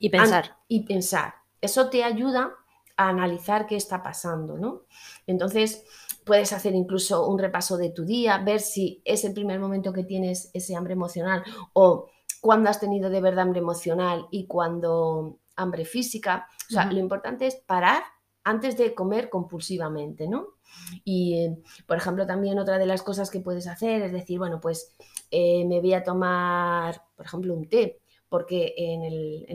Y 0.00 0.08
pensar. 0.10 0.56
y 0.68 0.80
pensar. 0.84 1.34
Eso 1.60 1.90
te 1.90 2.04
ayuda 2.04 2.54
a 2.96 3.08
analizar 3.08 3.66
qué 3.66 3.76
está 3.76 4.02
pasando, 4.02 4.58
¿no? 4.58 4.82
Entonces, 5.26 5.84
puedes 6.24 6.52
hacer 6.52 6.74
incluso 6.74 7.26
un 7.26 7.38
repaso 7.38 7.76
de 7.76 7.90
tu 7.90 8.04
día, 8.04 8.38
ver 8.38 8.60
si 8.60 9.00
es 9.04 9.24
el 9.24 9.32
primer 9.32 9.58
momento 9.60 9.92
que 9.92 10.04
tienes 10.04 10.50
ese 10.52 10.76
hambre 10.76 10.92
emocional 10.92 11.42
o 11.72 12.10
cuándo 12.40 12.68
has 12.68 12.80
tenido 12.80 13.08
de 13.08 13.20
verdad 13.20 13.44
hambre 13.44 13.60
emocional 13.60 14.26
y 14.30 14.46
cuándo 14.46 15.38
hambre 15.56 15.84
física. 15.84 16.48
O 16.68 16.72
sea, 16.72 16.90
lo 16.90 16.98
importante 16.98 17.46
es 17.46 17.56
parar 17.56 18.02
antes 18.44 18.76
de 18.76 18.94
comer 18.94 19.30
compulsivamente, 19.30 20.28
¿no? 20.28 20.58
Y, 21.04 21.48
por 21.86 21.96
ejemplo, 21.96 22.26
también 22.26 22.58
otra 22.58 22.78
de 22.78 22.86
las 22.86 23.02
cosas 23.02 23.30
que 23.30 23.40
puedes 23.40 23.66
hacer 23.66 24.02
es 24.02 24.12
decir, 24.12 24.38
bueno, 24.38 24.60
pues 24.60 24.94
eh, 25.30 25.64
me 25.66 25.80
voy 25.80 25.94
a 25.94 26.04
tomar, 26.04 27.02
por 27.16 27.26
ejemplo, 27.26 27.54
un 27.54 27.68
té, 27.68 28.00
porque 28.28 28.74
en 28.76 29.02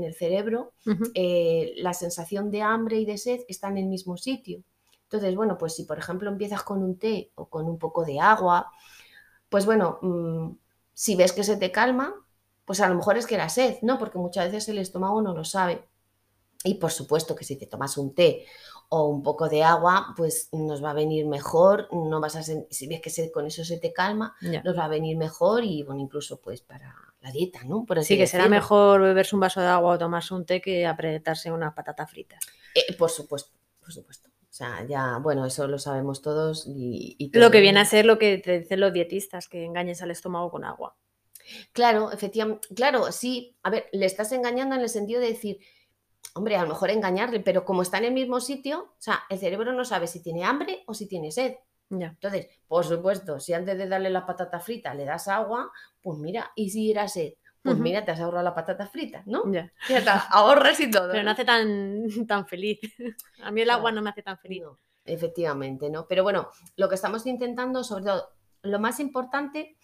el, 0.03 0.13
cerebro 0.15 0.73
eh, 1.13 1.73
la 1.77 1.93
sensación 1.93 2.49
de 2.51 2.61
hambre 2.61 2.99
y 2.99 3.05
de 3.05 3.17
sed 3.17 3.41
está 3.47 3.67
en 3.69 3.77
el 3.77 3.85
mismo 3.85 4.17
sitio. 4.17 4.63
Entonces, 5.03 5.35
bueno, 5.35 5.57
pues 5.57 5.75
si 5.75 5.83
por 5.83 5.99
ejemplo 5.99 6.29
empiezas 6.29 6.63
con 6.63 6.81
un 6.81 6.97
té 6.97 7.31
o 7.35 7.47
con 7.47 7.67
un 7.67 7.77
poco 7.77 8.03
de 8.03 8.19
agua, 8.19 8.71
pues 9.49 9.65
bueno, 9.65 9.99
mm, 10.01 10.51
si 10.93 11.15
ves 11.15 11.33
que 11.33 11.43
se 11.43 11.57
te 11.57 11.71
calma, 11.71 12.15
pues 12.65 12.79
a 12.81 12.89
lo 12.89 12.95
mejor 12.95 13.17
es 13.17 13.27
que 13.27 13.37
la 13.37 13.49
sed, 13.49 13.77
¿no? 13.83 13.99
Porque 13.99 14.17
muchas 14.17 14.45
veces 14.45 14.69
el 14.69 14.79
estómago 14.79 15.21
no 15.21 15.35
lo 15.35 15.43
sabe. 15.43 15.87
Y 16.63 16.75
por 16.75 16.91
supuesto 16.91 17.35
que 17.35 17.43
si 17.43 17.57
te 17.57 17.67
tomas 17.67 17.97
un 17.97 18.15
té 18.15 18.45
o 18.89 19.07
un 19.07 19.21
poco 19.21 19.49
de 19.49 19.63
agua, 19.63 20.13
pues 20.15 20.49
nos 20.53 20.83
va 20.83 20.91
a 20.91 20.93
venir 20.93 21.27
mejor, 21.27 21.89
no 21.91 22.19
vas 22.19 22.35
a 22.35 22.43
si 22.43 22.87
ves 22.87 23.01
que 23.01 23.31
con 23.31 23.45
eso 23.45 23.63
se 23.65 23.77
te 23.77 23.91
calma, 23.91 24.35
nos 24.63 24.77
va 24.77 24.85
a 24.85 24.87
venir 24.87 25.17
mejor 25.17 25.63
y 25.63 25.83
bueno, 25.83 26.01
incluso 26.01 26.39
pues 26.39 26.61
para 26.61 27.12
la 27.23 27.31
dieta, 27.31 27.63
¿no? 27.63 27.85
Por 27.85 28.03
sí, 28.03 28.17
que 28.17 28.27
será 28.27 28.49
mejor 28.49 29.01
beberse 29.01 29.35
un 29.35 29.39
vaso 29.39 29.61
de 29.61 29.67
agua 29.67 29.93
o 29.93 29.97
tomarse 29.97 30.33
un 30.33 30.45
té 30.45 30.61
que 30.61 30.85
apretarse 30.85 31.51
una 31.51 31.73
patata 31.73 32.05
frita. 32.05 32.37
Eh, 32.75 32.93
por 32.97 33.09
supuesto, 33.09 33.53
por 33.79 33.93
supuesto. 33.93 34.29
O 34.29 34.55
sea, 34.55 34.85
ya, 34.85 35.17
bueno, 35.19 35.45
eso 35.45 35.67
lo 35.67 35.79
sabemos 35.79 36.21
todos 36.21 36.65
y, 36.67 37.31
Lo 37.33 37.49
que 37.49 37.61
viene 37.61 37.79
a 37.79 37.85
ser 37.85 38.05
lo 38.05 38.19
que 38.19 38.37
te 38.37 38.59
dicen 38.59 38.81
los 38.81 38.93
dietistas, 38.93 39.47
que 39.47 39.63
engañes 39.63 40.01
al 40.01 40.11
estómago 40.11 40.51
con 40.51 40.65
agua. 40.65 40.95
Claro, 41.71 42.11
efectivamente, 42.11 42.67
claro, 42.75 43.11
sí, 43.11 43.57
a 43.63 43.69
ver, 43.69 43.87
le 43.93 44.05
estás 44.05 44.31
engañando 44.31 44.75
en 44.75 44.81
el 44.81 44.89
sentido 44.89 45.21
de 45.21 45.29
decir, 45.29 45.59
hombre, 46.35 46.57
a 46.57 46.63
lo 46.63 46.69
mejor 46.69 46.91
engañarle, 46.91 47.39
pero 47.39 47.65
como 47.65 47.81
está 47.81 47.97
en 47.97 48.05
el 48.05 48.13
mismo 48.13 48.39
sitio, 48.41 48.93
o 48.97 49.01
sea, 49.01 49.23
el 49.29 49.39
cerebro 49.39 49.73
no 49.73 49.85
sabe 49.85 50.07
si 50.07 50.21
tiene 50.21 50.43
hambre 50.43 50.83
o 50.87 50.93
si 50.93 51.07
tiene 51.07 51.31
sed. 51.31 51.55
Ya. 51.99 52.07
Entonces, 52.07 52.47
por 52.67 52.85
supuesto, 52.85 53.39
si 53.39 53.53
antes 53.53 53.77
de 53.77 53.87
darle 53.87 54.09
la 54.09 54.25
patata 54.25 54.59
frita 54.59 54.93
le 54.93 55.05
das 55.05 55.27
agua, 55.27 55.71
pues 56.01 56.17
mira, 56.19 56.51
y 56.55 56.69
si 56.69 56.91
era 56.91 57.07
sed, 57.07 57.33
pues 57.61 57.77
mira, 57.77 58.03
te 58.03 58.11
has 58.11 58.19
ahorrado 58.19 58.43
la 58.43 58.53
patata 58.53 58.87
frita, 58.87 59.23
¿no? 59.25 59.49
Ya. 59.51 59.71
ahorras 60.31 60.79
y 60.81 60.91
todo. 60.91 61.11
Pero 61.11 61.23
no 61.23 61.31
hace 61.31 61.45
tan, 61.45 62.05
tan 62.27 62.45
feliz. 62.45 62.79
A 63.41 63.51
mí 63.51 63.61
el 63.61 63.69
agua 63.69 63.91
no 63.91 64.01
me 64.01 64.09
hace 64.09 64.21
tan 64.21 64.37
feliz. 64.37 64.63
efectivamente, 65.05 65.89
¿no? 65.89 66.05
Pero 66.07 66.23
bueno, 66.23 66.49
lo 66.75 66.89
que 66.89 66.95
estamos 66.95 67.25
intentando, 67.25 67.83
sobre 67.83 68.05
todo, 68.05 68.29
lo 68.63 68.79
más 68.79 68.99
importante 68.99 69.77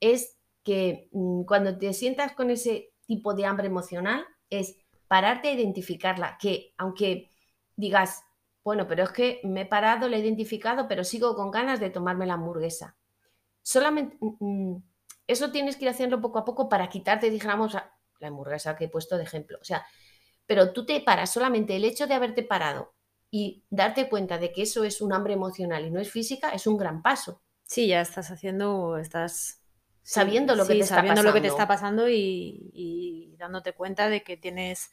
es 0.00 0.38
que 0.62 1.08
mm, 1.12 1.42
cuando 1.44 1.76
te 1.78 1.92
sientas 1.92 2.32
con 2.32 2.50
ese 2.50 2.92
tipo 3.06 3.34
de 3.34 3.46
hambre 3.46 3.66
emocional, 3.66 4.24
es 4.50 4.76
pararte 5.08 5.48
a 5.48 5.52
identificarla, 5.52 6.38
que 6.38 6.74
aunque 6.78 7.30
digas, 7.76 8.24
bueno, 8.64 8.86
pero 8.86 9.04
es 9.04 9.10
que 9.10 9.40
me 9.44 9.62
he 9.62 9.66
parado, 9.66 10.08
la 10.08 10.16
he 10.16 10.20
identificado, 10.20 10.88
pero 10.88 11.04
sigo 11.04 11.34
con 11.34 11.50
ganas 11.50 11.80
de 11.80 11.90
tomarme 11.90 12.26
la 12.26 12.34
hamburguesa. 12.34 12.96
Solamente 13.62 14.16
mm, 14.20 14.36
mm, 14.40 14.82
eso 15.26 15.50
tienes 15.50 15.76
que 15.76 15.84
ir 15.84 15.90
haciendo 15.90 16.20
poco 16.20 16.38
a 16.38 16.44
poco 16.44 16.68
para 16.68 16.88
quitarte, 16.88 17.30
dijéramos, 17.30 17.74
la 17.74 18.28
hamburguesa 18.28 18.76
que 18.76 18.84
he 18.84 18.88
puesto 18.88 19.16
de 19.16 19.24
ejemplo. 19.24 19.58
O 19.60 19.64
sea, 19.64 19.84
pero 20.46 20.72
tú 20.72 20.84
te 20.84 21.00
paras, 21.00 21.30
solamente 21.30 21.76
el 21.76 21.84
hecho 21.84 22.06
de 22.06 22.14
haberte 22.14 22.42
parado 22.42 22.94
y 23.30 23.64
darte 23.70 24.08
cuenta 24.08 24.38
de 24.38 24.52
que 24.52 24.62
eso 24.62 24.84
es 24.84 25.00
un 25.00 25.12
hambre 25.12 25.34
emocional 25.34 25.86
y 25.86 25.90
no 25.90 26.00
es 26.00 26.10
física, 26.10 26.50
es 26.50 26.66
un 26.66 26.76
gran 26.76 27.02
paso. 27.02 27.42
Sí, 27.64 27.86
ya 27.88 28.02
estás 28.02 28.30
haciendo, 28.30 28.98
estás 28.98 29.62
sabiendo 30.02 30.54
lo 30.54 30.66
que 30.66 30.74
te 30.74 30.80
está 30.80 30.96
sabiendo 30.96 31.22
lo 31.22 31.32
que 31.32 31.40
te 31.40 31.46
está 31.46 31.66
pasando 31.66 32.08
y, 32.08 33.34
dándote 33.38 33.72
cuenta 33.72 34.08
de 34.08 34.22
que 34.22 34.36
tienes, 34.36 34.90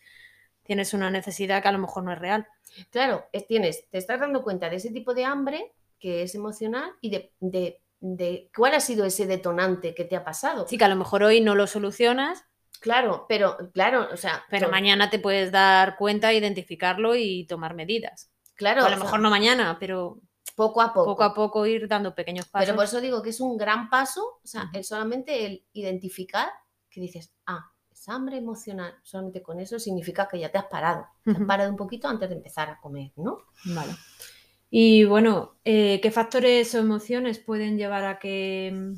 tienes 0.69 0.93
una 0.93 1.09
necesidad 1.09 1.63
que 1.63 1.67
a 1.67 1.71
lo 1.71 1.79
mejor 1.79 2.03
no 2.03 2.13
es 2.13 2.19
real. 2.19 2.47
Claro, 2.91 3.25
tienes, 3.47 3.89
te 3.89 3.97
estás 3.97 4.19
dando 4.19 4.43
cuenta 4.43 4.69
de 4.69 4.75
ese 4.75 4.91
tipo 4.91 5.15
de 5.15 5.25
hambre 5.25 5.73
que 5.97 6.21
es 6.21 6.35
emocional 6.35 6.91
y 7.01 7.09
de, 7.09 7.33
de, 7.39 8.51
cuál 8.55 8.75
ha 8.75 8.79
sido 8.79 9.03
ese 9.03 9.25
detonante 9.25 9.95
que 9.95 10.05
te 10.05 10.15
ha 10.15 10.23
pasado. 10.23 10.67
Sí, 10.67 10.77
que 10.77 10.83
a 10.83 10.87
lo 10.87 10.95
mejor 10.95 11.23
hoy 11.23 11.41
no 11.41 11.55
lo 11.55 11.65
solucionas. 11.65 12.45
Claro, 12.81 13.25
pero 13.27 13.57
claro, 13.73 14.09
o 14.13 14.15
sea. 14.15 14.45
Pero 14.51 14.69
mañana 14.69 15.09
te 15.09 15.17
puedes 15.17 15.51
dar 15.51 15.97
cuenta, 15.97 16.33
identificarlo 16.33 17.15
y 17.15 17.47
tomar 17.47 17.73
medidas. 17.73 18.29
Claro. 18.53 18.85
a 18.85 18.91
lo 18.91 18.97
mejor 18.97 19.21
no 19.21 19.31
mañana, 19.31 19.77
pero 19.79 20.21
poco 20.55 20.83
a 20.83 20.93
poco. 20.93 21.05
Poco 21.05 21.23
a 21.23 21.33
poco 21.33 21.65
ir 21.65 21.87
dando 21.87 22.13
pequeños 22.13 22.47
pasos. 22.47 22.67
Pero 22.67 22.75
por 22.75 22.85
eso 22.85 23.01
digo 23.01 23.23
que 23.23 23.31
es 23.31 23.39
un 23.39 23.57
gran 23.57 23.89
paso, 23.89 24.39
o 24.43 24.47
sea, 24.47 24.69
solamente 24.83 25.47
el 25.47 25.65
identificar 25.73 26.51
que 26.91 27.01
dices, 27.01 27.33
ah, 27.47 27.71
hambre 28.07 28.37
emocional, 28.37 28.95
solamente 29.03 29.41
con 29.41 29.59
eso 29.59 29.79
significa 29.79 30.27
que 30.27 30.39
ya 30.39 30.51
te 30.51 30.57
has 30.57 30.65
parado. 30.65 31.07
Te 31.25 31.31
has 31.31 31.41
parado 31.41 31.69
un 31.69 31.75
poquito 31.75 32.07
antes 32.07 32.29
de 32.29 32.35
empezar 32.35 32.69
a 32.69 32.79
comer, 32.79 33.11
¿no? 33.17 33.39
Vale. 33.65 33.93
Y 34.69 35.03
bueno, 35.03 35.55
eh, 35.65 35.99
¿qué 36.01 36.11
factores 36.11 36.73
o 36.75 36.79
emociones 36.79 37.39
pueden 37.39 37.77
llevar 37.77 38.05
a 38.05 38.19
que... 38.19 38.71
Mm, 38.73 38.93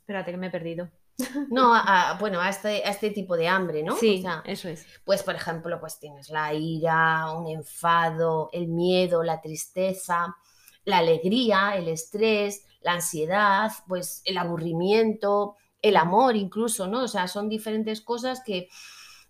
espérate, 0.00 0.30
que 0.30 0.36
me 0.38 0.46
he 0.48 0.50
perdido. 0.50 0.90
No, 1.50 1.74
bueno, 2.20 2.40
a 2.40 2.48
este, 2.48 2.84
a 2.84 2.90
este 2.90 3.10
tipo 3.10 3.36
de 3.36 3.48
hambre, 3.48 3.82
¿no? 3.82 3.96
Sí, 3.96 4.24
eso 4.44 4.68
es. 4.68 4.86
Pues, 5.04 5.22
por 5.22 5.34
ejemplo, 5.34 5.78
pues 5.80 5.98
tienes 5.98 6.30
la 6.30 6.54
ira, 6.54 7.32
un 7.32 7.48
enfado, 7.48 8.50
el 8.52 8.68
miedo, 8.68 9.22
la 9.22 9.40
tristeza, 9.40 10.36
la 10.84 10.98
alegría, 10.98 11.76
el 11.76 11.88
estrés, 11.88 12.64
la 12.80 12.92
ansiedad, 12.92 13.70
pues 13.88 14.22
el 14.24 14.38
aburrimiento, 14.38 15.56
el 15.82 15.96
amor 15.96 16.36
incluso, 16.36 16.86
¿no? 16.86 17.04
O 17.04 17.08
sea, 17.08 17.28
son 17.28 17.48
diferentes 17.48 18.00
cosas 18.00 18.42
que, 18.44 18.68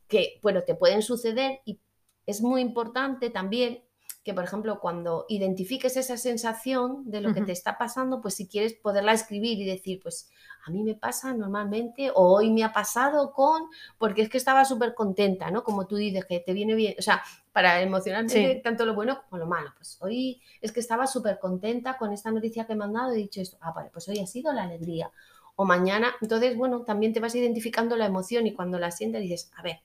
que, 0.07 0.39
bueno, 0.43 0.63
te 0.63 0.75
pueden 0.75 1.03
suceder 1.03 1.61
y 1.65 1.81
es 2.27 2.43
muy 2.43 2.61
importante 2.61 3.31
también 3.31 3.83
que, 4.29 4.35
por 4.35 4.45
ejemplo, 4.45 4.79
cuando 4.79 5.25
identifiques 5.31 5.97
esa 5.97 6.19
sensación 6.19 7.11
de 7.11 7.23
lo 7.23 7.33
que 7.33 7.41
te 7.41 7.53
está 7.53 7.79
pasando, 7.79 8.21
pues 8.21 8.35
si 8.35 8.47
quieres 8.47 8.75
poderla 8.75 9.13
escribir 9.13 9.59
y 9.59 9.65
decir, 9.65 10.01
pues 10.03 10.29
a 10.67 10.71
mí 10.71 10.83
me 10.83 10.95
pasa 10.95 11.33
normalmente, 11.33 12.11
o 12.15 12.37
hoy 12.37 12.51
me 12.51 12.63
ha 12.63 12.75
pasado 12.75 13.33
con, 13.33 13.63
porque 13.97 14.21
es 14.21 14.29
que 14.29 14.37
estaba 14.37 14.67
súper 14.67 14.95
contenta, 14.95 15.51
¿no? 15.51 15.65
Como 15.65 15.87
tú 15.87 15.97
dices, 15.97 16.27
que 16.27 16.41
te 16.41 16.53
viene 16.53 16.75
bien, 16.75 16.95
o 16.99 17.03
sea, 17.03 17.23
para 17.53 17.81
emocionalmente 17.81 18.61
tanto 18.63 18.85
lo 18.85 18.95
bueno 18.95 19.23
como 19.23 19.39
lo 19.39 19.47
malo. 19.47 19.73
Pues 19.79 19.97
hoy 20.03 20.43
es 20.61 20.73
que 20.73 20.81
estaba 20.81 21.07
súper 21.07 21.39
contenta 21.39 21.97
con 21.97 22.13
esta 22.13 22.31
noticia 22.31 22.67
que 22.67 22.75
me 22.75 22.85
han 22.85 22.93
dado, 22.93 23.13
he 23.13 23.17
dicho 23.17 23.41
esto, 23.41 23.57
ah, 23.63 23.73
vale, 23.75 23.89
pues 23.91 24.07
hoy 24.09 24.19
ha 24.19 24.27
sido 24.27 24.53
la 24.53 24.65
alegría. 24.65 25.11
O 25.61 25.65
mañana, 25.65 26.15
entonces, 26.21 26.57
bueno, 26.57 26.85
también 26.85 27.13
te 27.13 27.19
vas 27.19 27.35
identificando 27.35 27.97
la 27.97 28.07
emoción 28.07 28.47
y 28.47 28.55
cuando 28.55 28.79
la 28.79 28.93
sientes 28.93 29.21
dices, 29.21 29.51
a 29.57 29.63
ver, 29.63 29.81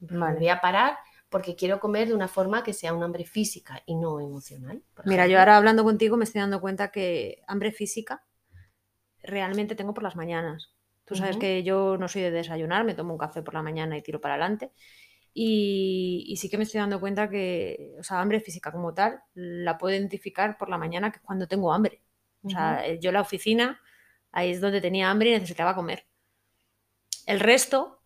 me 0.00 0.34
voy 0.34 0.48
a 0.48 0.62
parar 0.62 0.96
porque 1.28 1.54
quiero 1.54 1.80
comer 1.80 2.08
de 2.08 2.14
una 2.14 2.28
forma 2.28 2.62
que 2.62 2.72
sea 2.72 2.94
un 2.94 3.02
hambre 3.02 3.26
física 3.26 3.82
y 3.84 3.94
no 3.94 4.20
emocional. 4.20 4.82
Mira, 5.04 5.26
yo 5.26 5.38
ahora 5.38 5.58
hablando 5.58 5.84
contigo 5.84 6.16
me 6.16 6.24
estoy 6.24 6.40
dando 6.40 6.62
cuenta 6.62 6.90
que 6.90 7.42
hambre 7.46 7.72
física 7.72 8.24
realmente 9.22 9.74
tengo 9.74 9.92
por 9.92 10.02
las 10.02 10.16
mañanas. 10.16 10.72
Tú 11.04 11.14
sabes 11.14 11.36
que 11.36 11.62
yo 11.62 11.98
no 11.98 12.08
soy 12.08 12.22
de 12.22 12.30
desayunar, 12.30 12.84
me 12.84 12.94
tomo 12.94 13.12
un 13.12 13.18
café 13.18 13.42
por 13.42 13.52
la 13.54 13.62
mañana 13.62 13.98
y 13.98 14.02
tiro 14.02 14.20
para 14.20 14.34
adelante. 14.34 14.72
Y, 15.34 16.34
sí 16.40 16.48
que 16.48 16.56
me 16.56 16.64
estoy 16.64 16.80
dando 16.80 16.98
cuenta 16.98 17.28
que, 17.28 17.92
o 18.00 18.02
sea, 18.02 18.20
hambre 18.20 18.40
física 18.40 18.72
como 18.72 18.94
tal, 18.94 19.20
la 19.34 19.76
puedo 19.76 19.94
identificar 19.94 20.56
por 20.56 20.70
la 20.70 20.78
mañana, 20.78 21.10
que 21.10 21.18
es 21.18 21.22
cuando 21.22 21.46
tengo 21.46 21.70
hambre. 21.72 22.02
O 22.42 22.48
sea, 22.48 22.86
eh, 22.86 22.98
yo 22.98 23.12
la 23.12 23.20
oficina, 23.20 23.78
ahí 24.32 24.50
es 24.50 24.60
donde 24.60 24.80
tenía 24.80 25.10
hambre 25.10 25.30
y 25.30 25.32
necesitaba 25.34 25.74
comer. 25.74 26.06
El 27.26 27.40
resto 27.40 28.00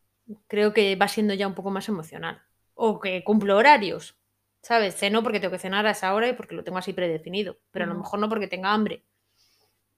creo 0.46 0.72
que 0.72 0.96
va 0.96 1.08
siendo 1.08 1.34
ya 1.34 1.46
un 1.46 1.54
poco 1.54 1.70
más 1.70 1.88
emocional. 1.88 2.42
O 2.74 2.98
que 3.00 3.22
cumplo 3.24 3.56
horarios, 3.58 4.16
¿sabes? 4.62 4.96
Ceno 4.96 5.22
porque 5.22 5.40
tengo 5.40 5.52
que 5.52 5.58
cenar 5.58 5.86
a 5.86 5.90
esa 5.90 6.14
hora 6.14 6.28
y 6.28 6.32
porque 6.32 6.54
lo 6.54 6.64
tengo 6.64 6.78
así 6.78 6.92
predefinido, 6.92 7.58
pero 7.70 7.84
a 7.84 7.88
lo 7.88 7.94
mejor 7.94 8.20
no 8.20 8.28
porque 8.28 8.48
tenga 8.48 8.72
hambre. 8.72 9.04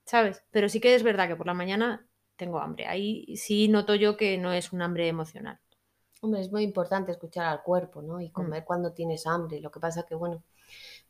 ¿sabes? 0.05 0.43
Pero 0.51 0.69
sí 0.69 0.79
que 0.79 0.95
es 0.95 1.03
verdad 1.03 1.27
que 1.27 1.35
por 1.35 1.47
la 1.47 1.53
mañana 1.53 2.05
tengo 2.35 2.59
hambre. 2.59 2.87
Ahí 2.87 3.35
sí 3.37 3.67
noto 3.67 3.95
yo 3.95 4.17
que 4.17 4.37
no 4.37 4.51
es 4.51 4.73
un 4.73 4.81
hambre 4.81 5.07
emocional. 5.07 5.59
Hombre, 6.21 6.41
es 6.41 6.51
muy 6.51 6.63
importante 6.63 7.11
escuchar 7.11 7.45
al 7.45 7.63
cuerpo, 7.63 8.01
¿no? 8.01 8.21
Y 8.21 8.29
mm. 8.29 8.31
comer 8.31 8.63
cuando 8.63 8.93
tienes 8.93 9.27
hambre. 9.27 9.59
Lo 9.59 9.71
que 9.71 9.79
pasa 9.79 10.03
que, 10.03 10.15
bueno, 10.15 10.43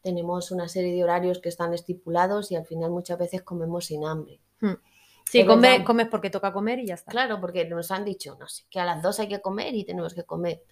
tenemos 0.01 0.51
una 0.51 0.67
serie 0.67 0.93
de 0.93 1.03
horarios 1.03 1.39
que 1.39 1.49
están 1.49 1.73
estipulados 1.73 2.51
y 2.51 2.55
al 2.55 2.65
final 2.65 2.91
muchas 2.91 3.19
veces 3.19 3.43
comemos 3.43 3.85
sin 3.85 4.05
hambre. 4.05 4.39
Mm. 4.59 4.73
Sí, 5.33 5.45
comes 5.83 6.07
porque 6.09 6.29
toca 6.29 6.53
comer 6.53 6.79
y 6.79 6.87
ya 6.87 6.93
está. 6.93 7.11
Claro, 7.11 7.41
porque 7.41 7.65
nos 7.65 7.89
han 7.89 8.05
dicho, 8.05 8.37
no 8.39 8.47
sé, 8.47 8.65
que 8.69 8.79
a 8.79 8.85
las 8.85 9.01
dos 9.01 9.19
hay 9.19 9.27
que 9.27 9.41
comer 9.41 9.73
y 9.73 9.83
tenemos 9.83 10.13
que 10.13 10.23
comer. 10.23 10.63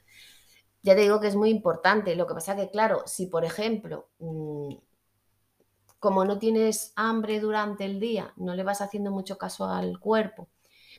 Ya 0.83 0.93
te 0.93 1.01
digo 1.01 1.19
que 1.19 1.27
es 1.27 1.35
muy 1.35 1.49
importante. 1.49 2.15
Lo 2.15 2.27
que 2.27 2.35
pasa 2.35 2.55
que, 2.55 2.69
claro, 2.69 3.01
si 3.07 3.25
por 3.25 3.43
ejemplo 3.43 4.09
mm, 4.19 4.75
como 5.97 6.25
no 6.25 6.37
tienes 6.37 6.93
hambre 6.95 7.39
durante 7.39 7.85
el 7.85 7.99
día, 7.99 8.33
no 8.35 8.53
le 8.53 8.63
vas 8.63 8.81
haciendo 8.81 9.09
mucho 9.09 9.39
caso 9.39 9.65
al 9.65 9.99
cuerpo, 9.99 10.47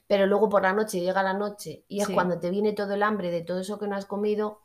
pero 0.09 0.27
luego 0.27 0.49
por 0.49 0.63
la 0.63 0.73
noche 0.73 1.01
llega 1.01 1.23
la 1.23 1.35
noche 1.35 1.85
y 1.87 2.01
es 2.01 2.09
cuando 2.09 2.41
te 2.41 2.51
viene 2.51 2.73
todo 2.73 2.95
el 2.95 3.03
hambre 3.05 3.31
de 3.31 3.43
todo 3.43 3.61
eso 3.61 3.79
que 3.79 3.87
no 3.87 3.95
has 3.95 4.07
comido, 4.07 4.61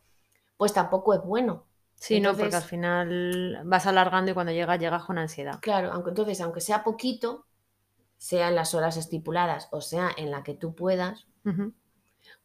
pues 0.58 0.74
tampoco 0.74 1.14
es 1.14 1.22
bueno. 1.22 1.66
Sí, 1.96 2.20
no, 2.20 2.36
porque 2.36 2.56
al 2.56 2.64
final 2.64 3.62
vas 3.66 3.86
alargando 3.86 4.32
y 4.32 4.34
cuando 4.34 4.52
llegas, 4.52 4.80
llegas 4.80 5.04
con 5.06 5.18
ansiedad. 5.18 5.60
Claro, 5.62 5.92
aunque 5.92 6.10
entonces, 6.10 6.42
aunque 6.42 6.62
sea 6.62 6.84
poquito, 6.84 7.48
sea 8.18 8.50
en 8.50 8.56
las 8.56 8.74
horas 8.74 8.98
estipuladas 8.98 9.68
o 9.72 9.82
sea 9.82 10.12
en 10.18 10.32
la 10.32 10.44
que 10.44 10.54
tú 10.56 10.76
puedas, 10.76 11.28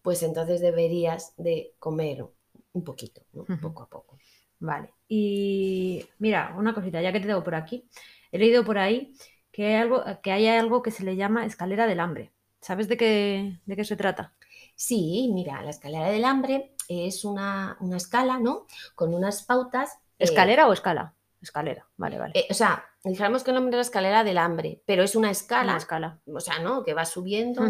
pues 0.03 0.23
entonces 0.23 0.61
deberías 0.61 1.35
de 1.37 1.75
comer 1.79 2.25
un 2.73 2.85
poquito, 2.85 3.23
poco 3.61 3.83
a 3.83 3.89
poco. 3.89 4.19
Vale. 4.59 4.91
Y 5.09 6.05
mira, 6.19 6.55
una 6.57 6.75
cosita, 6.75 7.01
ya 7.03 7.13
que 7.13 7.21
te 7.21 7.27
tengo 7.27 7.43
por 7.45 7.55
aquí. 7.55 7.89
He 8.31 8.39
leído 8.39 8.65
por 8.65 8.79
ahí 8.79 9.15
que 9.51 9.67
hay 9.67 9.75
algo, 9.75 10.05
que 10.23 10.33
hay 10.33 10.47
algo 10.49 10.83
que 10.83 10.91
se 10.91 11.05
le 11.05 11.17
llama 11.17 11.45
escalera 11.45 11.87
del 11.87 12.01
hambre. 12.01 12.33
¿Sabes 12.61 12.89
de 12.89 12.97
qué, 12.97 13.59
de 13.67 13.77
qué 13.77 13.85
se 13.85 13.97
trata? 13.97 14.33
Sí, 14.75 15.31
mira, 15.33 15.63
la 15.63 15.71
escalera 15.71 16.09
del 16.11 16.25
hambre 16.25 16.75
es 16.89 17.25
una, 17.25 17.77
una 17.81 17.97
escala, 17.97 18.39
¿no? 18.39 18.67
Con 18.95 19.15
unas 19.15 19.43
pautas. 19.45 19.99
eh, 20.19 20.25
¿Escalera 20.25 20.69
o 20.69 20.73
escala? 20.73 21.15
Escalera, 21.41 21.87
vale, 21.97 22.19
vale. 22.19 22.35
eh, 22.35 22.47
o 22.51 22.55
sea, 22.55 22.85
dijéramos 23.05 23.43
que 23.43 23.51
el 23.51 23.57
nombre 23.57 23.73
es 23.73 23.77
la 23.77 23.83
escalera 23.83 24.25
del 24.25 24.39
hambre, 24.39 24.83
pero 24.87 25.03
es 25.03 25.17
una 25.17 25.31
escala, 25.31 25.73
Una 25.73 25.79
escala. 25.79 26.21
o 26.27 26.41
sea, 26.41 26.59
¿no? 26.61 26.85
Que 26.85 26.95
va 26.95 27.05
subiendo. 27.05 27.63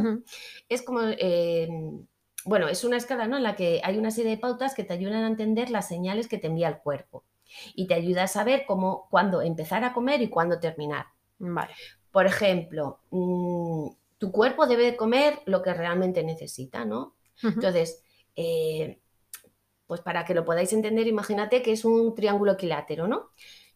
Es 0.68 0.82
como, 0.82 1.00
eh, 1.04 1.68
bueno, 2.44 2.68
es 2.68 2.84
una 2.84 2.96
escala, 2.96 3.26
¿no? 3.26 3.36
En 3.36 3.42
la 3.42 3.56
que 3.56 3.80
hay 3.84 3.98
una 3.98 4.10
serie 4.10 4.32
de 4.32 4.38
pautas 4.38 4.74
que 4.74 4.84
te 4.84 4.92
ayudan 4.92 5.24
a 5.24 5.28
entender 5.28 5.70
las 5.70 5.88
señales 5.88 6.28
que 6.28 6.38
te 6.38 6.48
envía 6.48 6.68
el 6.68 6.78
cuerpo 6.78 7.24
y 7.74 7.86
te 7.86 7.94
ayuda 7.94 8.24
a 8.24 8.28
saber 8.28 8.64
cómo, 8.66 9.08
cuándo 9.10 9.42
empezar 9.42 9.84
a 9.84 9.92
comer 9.92 10.22
y 10.22 10.28
cuándo 10.28 10.58
terminar. 10.58 11.06
Vale. 11.38 11.72
Por 12.10 12.26
ejemplo, 12.26 13.00
mm, 13.10 13.88
tu 14.18 14.32
cuerpo 14.32 14.66
debe 14.66 14.84
de 14.84 14.96
comer 14.96 15.40
lo 15.46 15.62
que 15.62 15.74
realmente 15.74 16.22
necesita, 16.22 16.84
¿no? 16.84 17.14
Entonces, 17.42 18.02
eh, 18.36 19.00
pues 19.86 20.00
para 20.00 20.24
que 20.24 20.34
lo 20.34 20.44
podáis 20.44 20.72
entender, 20.72 21.06
imagínate 21.06 21.62
que 21.62 21.72
es 21.72 21.84
un 21.84 22.14
triángulo 22.14 22.52
equilátero, 22.52 23.08
¿no? 23.08 23.30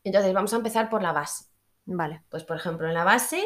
Entonces, 0.06 0.32
vamos 0.32 0.52
a 0.52 0.56
empezar 0.56 0.88
por 0.88 1.02
la 1.02 1.12
base. 1.12 1.46
Vale. 1.84 2.22
Pues, 2.30 2.44
por 2.44 2.56
ejemplo, 2.56 2.86
en 2.86 2.94
la 2.94 3.04
base, 3.04 3.42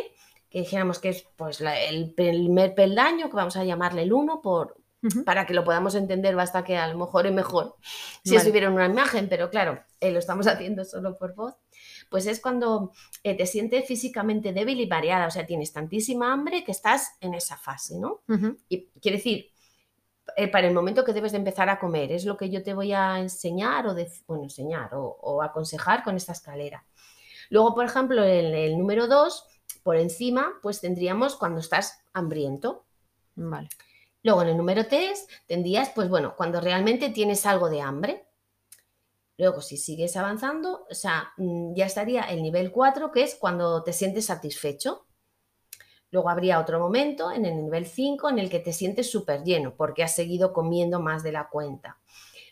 que 0.51 0.61
dijéramos 0.61 0.99
que 0.99 1.09
es 1.11 1.27
pues, 1.37 1.61
la- 1.61 1.81
el 1.81 2.13
primer 2.15 2.75
peldaño, 2.75 3.31
que 3.31 3.37
vamos 3.37 3.57
a 3.57 3.65
llamarle 3.65 4.03
el 4.03 4.13
1, 4.13 4.41
por, 4.43 4.77
para 5.25 5.47
que 5.47 5.55
lo 5.55 5.65
podamos 5.65 5.95
entender, 5.95 6.37
basta 6.37 6.63
que 6.63 6.77
a 6.77 6.87
lo 6.89 6.99
mejor 6.99 7.27
es 7.27 7.33
mejor 7.33 7.77
si 8.23 8.31
Vale. 8.33 8.41
eso 8.43 8.51
hubiera 8.51 8.69
una 8.71 8.85
imagen, 8.85 9.31
pero 9.31 9.49
claro, 9.49 9.83
eh, 10.01 10.11
lo 10.13 10.19
estamos 10.19 10.47
haciendo 10.47 10.85
solo 10.85 11.17
por 11.17 11.35
voz. 11.35 11.55
Pues 12.11 12.27
es 12.27 12.41
cuando 12.41 12.93
eh, 13.23 13.35
te 13.35 13.47
sientes 13.47 13.87
físicamente 13.87 14.53
débil 14.53 14.79
y 14.81 14.87
variada, 14.87 15.27
o 15.27 15.31
sea, 15.31 15.47
tienes 15.47 15.73
tantísima 15.73 16.31
hambre 16.31 16.65
que 16.65 16.73
estás 16.73 17.13
en 17.21 17.33
esa 17.33 17.57
fase, 17.57 17.99
¿no? 17.99 18.21
Y 18.69 18.89
quiere 19.01 19.17
decir, 19.17 19.51
eh, 20.37 20.49
para 20.49 20.69
el 20.69 20.75
momento 20.75 21.05
que 21.05 21.13
debes 21.13 21.33
de 21.33 21.39
empezar 21.39 21.69
a 21.69 21.79
comer, 21.79 22.13
es 22.13 22.25
lo 22.25 22.37
que 22.37 22.51
yo 22.51 22.63
te 22.63 22.75
voy 22.75 22.93
a 22.93 23.19
enseñar 23.19 23.87
o, 23.87 23.95
bueno, 24.27 24.45
enseñar 24.45 24.95
o, 24.95 25.05
o 25.21 25.43
aconsejar 25.43 26.03
con 26.03 26.17
esta 26.17 26.33
escalera. 26.33 26.85
Luego, 27.51 27.75
por 27.75 27.85
ejemplo, 27.85 28.25
en 28.25 28.55
el 28.55 28.79
número 28.79 29.07
2, 29.07 29.45
por 29.83 29.97
encima, 29.97 30.53
pues 30.63 30.81
tendríamos 30.81 31.37
cuando 31.37 31.61
estás 31.61 32.01
hambriento. 32.13 32.85
Vale. 33.35 33.69
Luego, 34.23 34.43
en 34.43 34.49
el 34.49 34.57
número 34.57 34.87
3, 34.87 35.27
tendrías, 35.47 35.91
pues 35.91 36.09
bueno, 36.09 36.35
cuando 36.37 36.61
realmente 36.61 37.09
tienes 37.11 37.47
algo 37.47 37.71
de 37.71 37.81
hambre. 37.81 38.27
Luego, 39.39 39.63
si 39.63 39.79
sigues 39.79 40.17
avanzando, 40.17 40.87
o 40.91 40.95
sea, 40.95 41.33
mm, 41.39 41.75
ya 41.75 41.87
estaría 41.87 42.23
el 42.25 42.43
nivel 42.43 42.71
4, 42.71 43.11
que 43.11 43.23
es 43.23 43.35
cuando 43.35 43.83
te 43.83 43.93
sientes 43.93 44.27
satisfecho. 44.27 45.07
Luego 46.11 46.29
habría 46.31 46.61
otro 46.61 46.79
momento 46.81 47.33
en 47.33 47.47
el 47.47 47.57
nivel 47.57 47.87
5 47.87 48.29
en 48.29 48.39
el 48.39 48.51
que 48.51 48.59
te 48.61 48.73
sientes 48.73 49.11
súper 49.11 49.45
lleno 49.45 49.75
porque 49.77 50.03
has 50.03 50.15
seguido 50.15 50.53
comiendo 50.53 51.01
más 51.01 51.23
de 51.23 51.33
la 51.33 51.49
cuenta. 51.49 51.99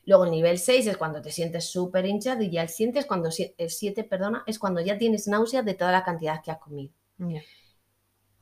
Luego 0.07 0.25
el 0.25 0.33
nivel 0.33 0.59
6 0.59 0.87
es 0.89 0.97
cuando 0.97 1.23
te 1.23 1.31
sientes 1.33 1.67
súper 1.71 2.07
hinchado 2.07 2.43
y 2.43 2.51
ya 2.51 2.63
el 2.63 2.69
7 2.71 3.01
es 3.01 3.07
cuando 3.07 3.31
si- 3.31 3.55
el 3.59 3.71
7, 3.71 4.05
perdona, 4.05 4.45
es 4.47 4.59
cuando 4.59 4.81
ya 4.81 4.99
tienes 4.99 5.29
náuseas 5.29 5.65
de 5.65 5.75
toda 5.75 5.93
la 5.93 6.05
cantidad 6.05 6.43
que 6.43 6.51
has 6.53 6.59
comido. 6.59 6.93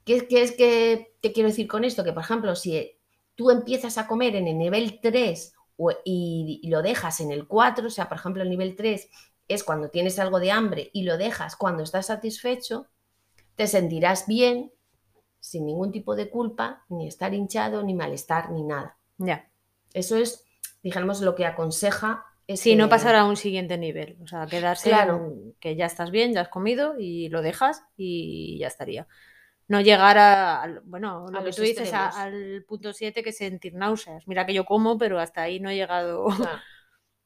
¿Qué, 0.05 0.29
qué 0.29 0.43
es 0.43 0.53
que 0.53 1.15
te 1.21 1.33
quiero 1.33 1.49
decir 1.49 1.67
con 1.69 1.85
esto? 1.85 2.05
Que, 2.05 2.13
por 2.13 2.23
ejemplo, 2.23 2.55
si 2.55 2.93
tú 3.35 3.51
empiezas 3.51 3.99
a 3.99 4.07
comer 4.07 4.37
en 4.37 4.47
el 4.49 4.59
nivel 4.59 5.01
3 5.03 5.53
o- 5.77 5.91
y, 6.05 6.61
y 6.63 6.69
lo 6.71 6.83
dejas 6.83 7.21
en 7.21 7.33
el 7.33 7.47
4, 7.47 7.87
o 7.89 7.91
sea, 7.91 8.09
por 8.09 8.19
ejemplo, 8.19 8.43
el 8.43 8.51
nivel 8.51 8.77
3 8.77 9.09
es 9.49 9.65
cuando 9.65 9.91
tienes 9.91 10.19
algo 10.19 10.39
de 10.41 10.51
hambre 10.53 10.91
y 10.93 11.03
lo 11.03 11.19
dejas 11.19 11.57
cuando 11.57 11.83
estás 11.83 12.07
satisfecho, 12.07 12.87
te 13.57 13.67
sentirás 13.69 14.27
bien, 14.27 14.73
sin 15.47 15.65
ningún 15.65 15.93
tipo 15.93 16.17
de 16.17 16.29
culpa, 16.29 16.85
ni 16.89 17.07
estar 17.07 17.33
hinchado, 17.33 17.83
ni 17.85 17.95
malestar, 17.95 18.51
ni 18.51 18.65
nada. 18.65 18.99
Ya. 19.19 19.49
Eso 19.95 20.17
es, 20.17 20.45
dijéramos, 20.83 21.21
lo 21.21 21.37
que 21.37 21.47
aconseja. 21.47 22.25
Sí, 22.49 22.75
no 22.75 22.89
pasar 22.89 23.15
a 23.15 23.25
un 23.25 23.37
siguiente 23.37 23.79
nivel. 23.79 24.19
O 24.23 24.27
sea, 24.27 24.47
quedarse 24.47 24.89
Claro. 24.89 25.17
en 25.17 25.55
que 25.61 25.77
ya 25.77 25.87
estás 25.87 26.11
bien, 26.11 26.33
ya 26.33 26.41
has 26.41 26.49
comido 26.49 26.95
y 26.99 27.29
lo 27.29 27.43
dejas 27.43 27.85
y 27.97 28.59
ya 28.59 28.67
estaría. 28.67 29.07
No 29.69 29.81
llegar 29.81 30.19
a, 30.19 30.63
al- 30.63 30.81
bueno, 30.85 31.27
lo 31.31 31.39
A 31.39 31.45
que 31.45 31.53
tú 31.53 31.63
dices, 31.63 31.93
a- 31.93 32.09
al 32.09 32.65
punto 32.67 32.93
7 32.93 33.23
que 33.23 33.31
es 33.31 33.37
sentir 33.39 33.75
náuseas. 33.75 34.27
Mira 34.27 34.47
que 34.47 34.55
yo 34.55 34.65
como, 34.65 34.99
pero 34.99 35.19
hasta 35.21 35.43
ahí 35.43 35.61
no 35.61 35.71
he 35.71 35.77
llegado. 35.77 36.27
Claro, 36.27 36.59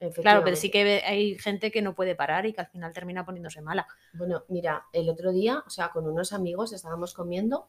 Claro, 0.23 0.43
pero 0.45 0.57
sí 0.57 0.71
que 0.71 1.03
hay 1.05 1.39
gente 1.39 1.71
que 1.71 1.83
no 1.83 1.95
puede 1.95 2.15
parar 2.15 2.47
y 2.47 2.55
que 2.55 2.63
al 2.63 2.69
final 2.69 2.93
termina 2.95 3.27
poniéndose 3.27 3.61
mala. 3.61 3.87
Bueno, 4.15 4.45
mira, 4.49 4.85
el 4.95 5.11
otro 5.11 5.31
día, 5.31 5.63
o 5.67 5.69
sea, 5.71 5.91
con 5.91 6.07
unos 6.09 6.33
amigos 6.33 6.73
estábamos 6.73 7.13
comiendo 7.13 7.69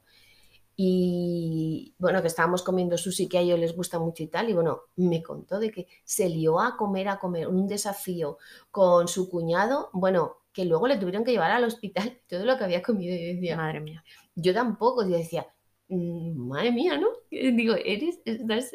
y 0.83 1.95
bueno, 1.99 2.21
que 2.21 2.27
estábamos 2.27 2.63
comiendo 2.63 2.97
sushi 2.97 3.27
que 3.29 3.37
a 3.37 3.41
ellos 3.41 3.59
les 3.59 3.75
gusta 3.75 3.99
mucho 3.99 4.23
y 4.23 4.27
tal, 4.27 4.49
y 4.49 4.53
bueno, 4.53 4.81
me 4.95 5.21
contó 5.21 5.59
de 5.59 5.71
que 5.71 5.87
se 6.03 6.27
lió 6.29 6.59
a 6.59 6.75
comer, 6.77 7.07
a 7.09 7.19
comer, 7.19 7.47
un 7.47 7.67
desafío 7.67 8.37
con 8.71 9.07
su 9.07 9.29
cuñado, 9.29 9.89
bueno, 9.93 10.37
que 10.53 10.65
luego 10.65 10.87
le 10.87 10.97
tuvieron 10.97 11.23
que 11.23 11.31
llevar 11.31 11.51
al 11.51 11.63
hospital 11.65 12.19
todo 12.29 12.45
lo 12.45 12.57
que 12.57 12.63
había 12.63 12.81
comido 12.81 13.15
y 13.15 13.21
yo 13.27 13.33
decía, 13.35 13.57
Madre 13.57 13.79
mía. 13.79 14.03
yo 14.35 14.53
tampoco, 14.53 15.03
yo 15.03 15.15
decía, 15.17 15.45
"Mm, 15.89 16.47
madre 16.47 16.71
mía, 16.71 16.97
¿no? 16.97 17.07
Digo, 17.31 17.75
eres, 17.75 18.19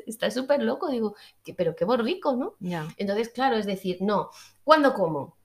estás 0.07 0.35
súper 0.35 0.62
loco, 0.62 0.88
digo, 0.90 1.14
"que- 1.42 1.55
pero 1.55 1.75
qué 1.75 1.85
borrico, 1.85 2.37
¿no? 2.37 2.55
Entonces, 2.97 3.31
claro, 3.31 3.57
es 3.57 3.66
decir, 3.66 3.99
no, 4.01 4.31
¿cuándo 4.64 4.95
como? 4.95 5.37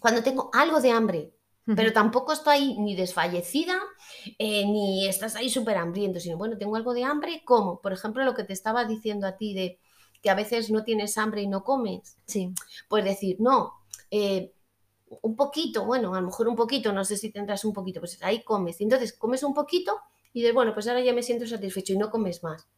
Cuando 0.00 0.22
tengo 0.22 0.50
algo 0.54 0.80
de 0.80 0.90
hambre, 0.90 1.35
pero 1.74 1.92
tampoco 1.92 2.32
estoy 2.32 2.78
ni 2.78 2.94
desfallecida, 2.94 3.76
eh, 4.38 4.64
ni 4.66 5.06
estás 5.08 5.34
ahí 5.34 5.50
súper 5.50 5.76
hambriento, 5.78 6.20
sino 6.20 6.36
bueno, 6.36 6.56
tengo 6.58 6.76
algo 6.76 6.94
de 6.94 7.02
hambre, 7.04 7.42
como 7.44 7.80
por 7.80 7.92
ejemplo 7.92 8.24
lo 8.24 8.34
que 8.34 8.44
te 8.44 8.52
estaba 8.52 8.84
diciendo 8.84 9.26
a 9.26 9.36
ti 9.36 9.52
de 9.54 9.80
que 10.22 10.30
a 10.30 10.34
veces 10.34 10.70
no 10.70 10.84
tienes 10.84 11.18
hambre 11.18 11.42
y 11.42 11.48
no 11.48 11.64
comes, 11.64 12.18
Sí. 12.26 12.52
pues 12.88 13.04
decir, 13.04 13.36
no, 13.40 13.72
eh, 14.10 14.52
un 15.22 15.36
poquito, 15.36 15.84
bueno, 15.84 16.14
a 16.14 16.20
lo 16.20 16.26
mejor 16.26 16.48
un 16.48 16.56
poquito, 16.56 16.92
no 16.92 17.04
sé 17.04 17.16
si 17.16 17.30
tendrás 17.30 17.64
un 17.64 17.72
poquito, 17.72 18.00
pues 18.00 18.20
ahí 18.22 18.42
comes, 18.42 18.80
y 18.80 18.84
entonces 18.84 19.12
comes 19.12 19.42
un 19.42 19.54
poquito 19.54 19.98
y 20.32 20.40
dices, 20.40 20.54
bueno, 20.54 20.72
pues 20.74 20.86
ahora 20.88 21.00
ya 21.00 21.12
me 21.12 21.22
siento 21.22 21.46
satisfecho 21.46 21.92
y 21.92 21.98
no 21.98 22.10
comes 22.10 22.42
más. 22.42 22.68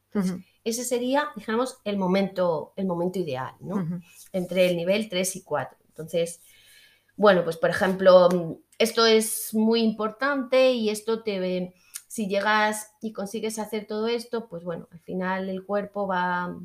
Ese 0.64 0.84
sería, 0.84 1.28
digamos, 1.36 1.78
el 1.84 1.96
momento, 1.96 2.72
el 2.76 2.86
momento 2.86 3.18
ideal, 3.18 3.54
¿no? 3.60 3.76
entre 4.32 4.68
el 4.68 4.76
nivel 4.76 5.08
3 5.08 5.36
y 5.36 5.42
4. 5.42 5.78
Entonces, 5.88 6.40
bueno, 7.18 7.42
pues 7.42 7.56
por 7.56 7.68
ejemplo, 7.68 8.28
mm, 8.30 8.52
esto 8.78 9.04
es 9.04 9.52
muy 9.52 9.80
importante 9.80 10.70
y 10.70 10.88
esto 10.88 11.22
te, 11.24 11.74
si 12.06 12.28
llegas 12.28 12.92
y 13.02 13.12
consigues 13.12 13.58
hacer 13.58 13.86
todo 13.86 14.06
esto, 14.06 14.48
pues 14.48 14.62
bueno, 14.62 14.88
al 14.92 15.00
final 15.00 15.48
el 15.48 15.66
cuerpo 15.66 16.06
va, 16.06 16.56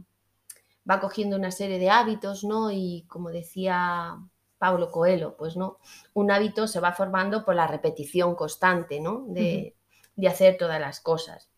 va 0.90 1.00
cogiendo 1.00 1.38
una 1.38 1.50
serie 1.50 1.80
de 1.80 1.90
hábitos, 1.90 2.44
¿no? 2.44 2.70
Y 2.72 3.04
como 3.08 3.32
decía 3.32 4.16
Pablo 4.60 4.92
Coelho, 4.92 5.36
pues 5.38 5.58
no, 5.58 5.80
un 6.14 6.30
hábito 6.30 6.68
se 6.68 6.80
va 6.80 6.94
formando 6.94 7.44
por 7.46 7.56
la 7.56 7.66
repetición 7.66 8.36
constante, 8.36 9.00
¿no? 9.00 9.26
De, 9.28 9.76
de 10.16 10.28
hacer 10.28 10.58
todas 10.58 10.80
las 10.80 11.00
cosas. 11.02 11.50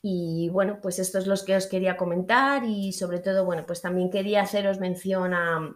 Y 0.00 0.48
bueno, 0.50 0.78
pues 0.80 1.00
esto 1.00 1.18
es 1.18 1.26
lo 1.26 1.34
que 1.44 1.56
os 1.56 1.66
quería 1.66 1.96
comentar 1.96 2.64
y 2.64 2.92
sobre 2.92 3.18
todo, 3.18 3.44
bueno, 3.44 3.64
pues 3.66 3.82
también 3.82 4.10
quería 4.10 4.42
haceros 4.42 4.78
mención 4.78 5.34
a, 5.34 5.74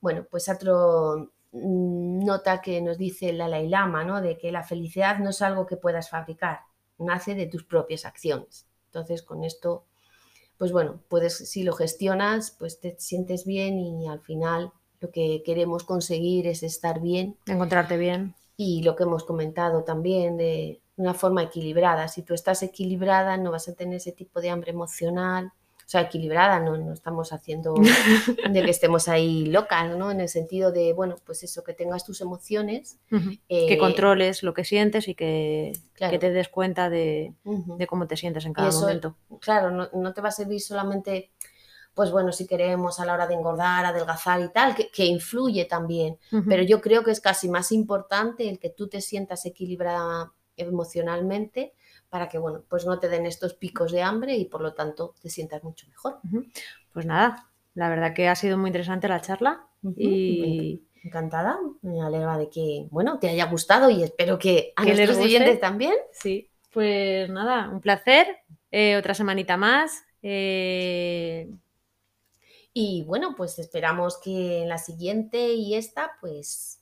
bueno, 0.00 0.26
pues 0.30 0.48
otro 0.48 1.32
mm, 1.52 2.24
nota 2.24 2.60
que 2.60 2.80
nos 2.80 2.98
dice 2.98 3.30
el 3.30 3.38
Dalai 3.38 3.68
Lama, 3.68 4.04
¿no? 4.04 4.20
De 4.20 4.38
que 4.38 4.52
la 4.52 4.62
felicidad 4.62 5.18
no 5.18 5.30
es 5.30 5.42
algo 5.42 5.66
que 5.66 5.76
puedas 5.76 6.10
fabricar, 6.10 6.60
nace 6.98 7.34
de 7.34 7.46
tus 7.46 7.64
propias 7.64 8.04
acciones. 8.04 8.66
Entonces, 8.86 9.22
con 9.22 9.44
esto, 9.44 9.84
pues 10.58 10.72
bueno, 10.72 11.00
puedes, 11.08 11.36
si 11.50 11.62
lo 11.62 11.72
gestionas, 11.74 12.50
pues 12.58 12.80
te 12.80 12.96
sientes 12.98 13.44
bien 13.44 13.78
y 13.78 14.08
al 14.08 14.20
final 14.20 14.72
lo 15.00 15.10
que 15.10 15.42
queremos 15.44 15.84
conseguir 15.84 16.46
es 16.48 16.62
estar 16.62 17.00
bien 17.00 17.36
Encontrarte 17.46 17.96
bien. 17.96 18.34
y 18.56 18.82
lo 18.82 18.96
que 18.96 19.04
hemos 19.04 19.24
comentado 19.24 19.84
también 19.84 20.36
de 20.36 20.80
una 20.96 21.14
forma 21.14 21.44
equilibrada. 21.44 22.08
Si 22.08 22.22
tú 22.22 22.34
estás 22.34 22.62
equilibrada, 22.64 23.36
no 23.36 23.52
vas 23.52 23.68
a 23.68 23.74
tener 23.74 23.96
ese 23.96 24.12
tipo 24.12 24.40
de 24.40 24.50
hambre 24.50 24.72
emocional. 24.72 25.52
O 25.88 25.90
sea, 25.90 26.02
equilibrada, 26.02 26.60
no, 26.60 26.76
no 26.76 26.92
estamos 26.92 27.32
haciendo 27.32 27.72
de 28.52 28.62
que 28.62 28.70
estemos 28.70 29.08
ahí 29.08 29.46
locas, 29.46 29.96
¿no? 29.96 30.10
En 30.10 30.20
el 30.20 30.28
sentido 30.28 30.70
de, 30.70 30.92
bueno, 30.92 31.16
pues 31.24 31.42
eso, 31.44 31.64
que 31.64 31.72
tengas 31.72 32.04
tus 32.04 32.20
emociones. 32.20 32.98
Eh, 33.48 33.66
Que 33.68 33.78
controles 33.78 34.42
lo 34.42 34.52
que 34.52 34.64
sientes 34.64 35.08
y 35.08 35.14
que, 35.14 35.72
Claro. 35.94 36.10
que 36.12 36.18
te 36.18 36.30
des 36.30 36.50
cuenta 36.50 36.90
de, 36.90 37.32
cómo 37.88 38.06
te 38.06 38.18
sientes 38.18 38.44
en 38.44 38.52
cada 38.52 38.68
eso- 38.68 38.82
momento. 38.82 39.16
Claro, 39.40 39.70
no, 39.70 39.88
no 39.94 40.12
te 40.12 40.20
va 40.20 40.28
a 40.28 40.32
servir 40.32 40.60
solamente, 40.60 41.32
pues 41.94 42.10
bueno, 42.10 42.32
si 42.32 42.46
queremos 42.46 43.00
a 43.00 43.06
la 43.06 43.14
hora 43.14 43.26
de 43.26 43.32
engordar, 43.34 43.86
adelgazar 43.86 44.42
y 44.42 44.50
tal, 44.52 44.74
que, 44.74 44.90
que 44.90 45.06
influye 45.06 45.64
también. 45.64 46.18
Pero 46.50 46.62
yo 46.64 46.82
creo 46.82 47.02
que 47.02 47.12
es 47.12 47.20
casi 47.22 47.48
más 47.48 47.72
importante 47.72 48.46
el 48.46 48.58
que 48.58 48.68
tú 48.68 48.88
te 48.88 49.00
sientas 49.00 49.46
equilibrada 49.46 50.34
emocionalmente 50.54 51.72
para 52.10 52.28
que, 52.28 52.38
bueno, 52.38 52.62
pues 52.68 52.86
no 52.86 52.98
te 52.98 53.08
den 53.08 53.26
estos 53.26 53.54
picos 53.54 53.92
de 53.92 54.02
hambre 54.02 54.34
y 54.36 54.44
por 54.46 54.60
lo 54.62 54.74
tanto 54.74 55.14
te 55.20 55.28
sientas 55.30 55.62
mucho 55.64 55.86
mejor. 55.88 56.18
Pues 56.92 57.06
nada, 57.06 57.50
la 57.74 57.88
verdad 57.88 58.14
que 58.14 58.28
ha 58.28 58.34
sido 58.34 58.56
muy 58.58 58.68
interesante 58.68 59.08
la 59.08 59.20
charla 59.20 59.66
y 59.96 60.82
encantada, 61.04 61.58
me 61.82 62.02
alegra 62.02 62.36
de 62.38 62.50
que, 62.50 62.86
bueno, 62.90 63.18
te 63.18 63.28
haya 63.28 63.46
gustado 63.46 63.88
y 63.90 64.02
espero 64.02 64.38
que 64.38 64.72
a 64.76 64.84
nuestros 64.84 65.16
siguientes 65.16 65.60
también. 65.60 65.94
sí, 66.12 66.48
pues 66.72 67.28
nada, 67.30 67.68
un 67.70 67.80
placer. 67.80 68.26
eh, 68.70 68.96
otra 68.96 69.14
semanita 69.14 69.56
más. 69.56 70.02
eh, 70.22 71.48
Y 72.72 73.04
bueno, 73.04 73.34
pues 73.36 73.58
esperamos 73.58 74.18
que 74.18 74.62
en 74.62 74.68
la 74.68 74.78
siguiente 74.78 75.52
y 75.54 75.74
esta, 75.74 76.12
pues... 76.20 76.77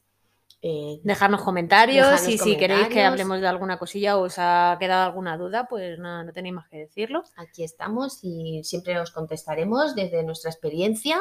eh, 0.69 0.99
dejarnos 1.05 1.43
comentarios 1.43 2.27
y 2.27 2.39
si 2.39 2.57
queréis 2.57 2.89
que 2.89 3.05
hablemos 3.05 3.41
de 3.41 3.47
alguna 3.47 3.79
cosilla 3.79 4.17
o 4.17 4.23
os 4.23 4.35
ha 4.39 4.77
quedado 4.81 5.05
alguna 5.05 5.37
duda, 5.37 5.69
pues 5.69 5.97
nada, 6.01 6.25
no 6.25 6.33
tenéis 6.33 6.57
más 6.57 6.69
que 6.69 6.79
decirlo. 6.79 7.23
aquí 7.37 7.63
estamos 7.63 8.19
y 8.23 8.65
siempre 8.65 8.99
os 8.99 9.13
contestaremos 9.13 9.95
desde 9.95 10.25
nuestra 10.25 10.51
experiencia, 10.51 11.21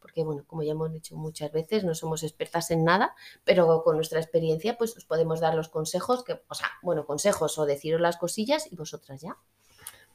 porque 0.00 0.24
bueno, 0.24 0.44
como 0.46 0.62
ya 0.62 0.72
hemos 0.72 0.90
dicho 0.90 1.16
muchas 1.16 1.52
veces, 1.52 1.84
no 1.84 1.94
somos 1.94 2.22
expertas 2.22 2.70
en 2.70 2.82
nada, 2.82 3.14
pero 3.44 3.82
con 3.84 3.96
nuestra 3.96 4.20
experiencia 4.20 4.78
pues 4.78 4.96
os 4.96 5.04
podemos 5.04 5.40
dar 5.40 5.54
los 5.54 5.68
consejos, 5.68 6.24
que, 6.24 6.40
o 6.48 6.54
sea, 6.54 6.68
bueno, 6.80 7.04
consejos 7.04 7.58
o 7.58 7.66
deciros 7.66 8.00
las 8.00 8.16
cosillas 8.16 8.72
y 8.72 8.74
vosotras 8.74 9.20
ya 9.20 9.36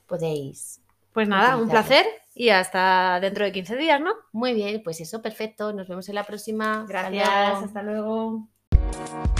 podéis. 0.07 0.81
Pues 1.11 1.27
nada, 1.27 1.57
un 1.57 1.69
placer 1.69 2.07
y 2.33 2.49
hasta 2.49 3.19
dentro 3.19 3.45
de 3.45 3.51
15 3.51 3.75
días, 3.75 4.01
¿no? 4.01 4.15
Muy 4.31 4.55
bien, 4.55 4.81
pues 4.83 4.99
eso, 4.99 5.21
perfecto. 5.21 5.73
Nos 5.73 5.87
vemos 5.87 6.09
en 6.09 6.15
la 6.15 6.23
próxima. 6.23 6.81
Hasta 6.81 6.87
Gracias, 6.87 7.29
luego. 7.29 7.65
hasta 7.65 7.83
luego. 7.83 8.52
We'll 8.95 9.33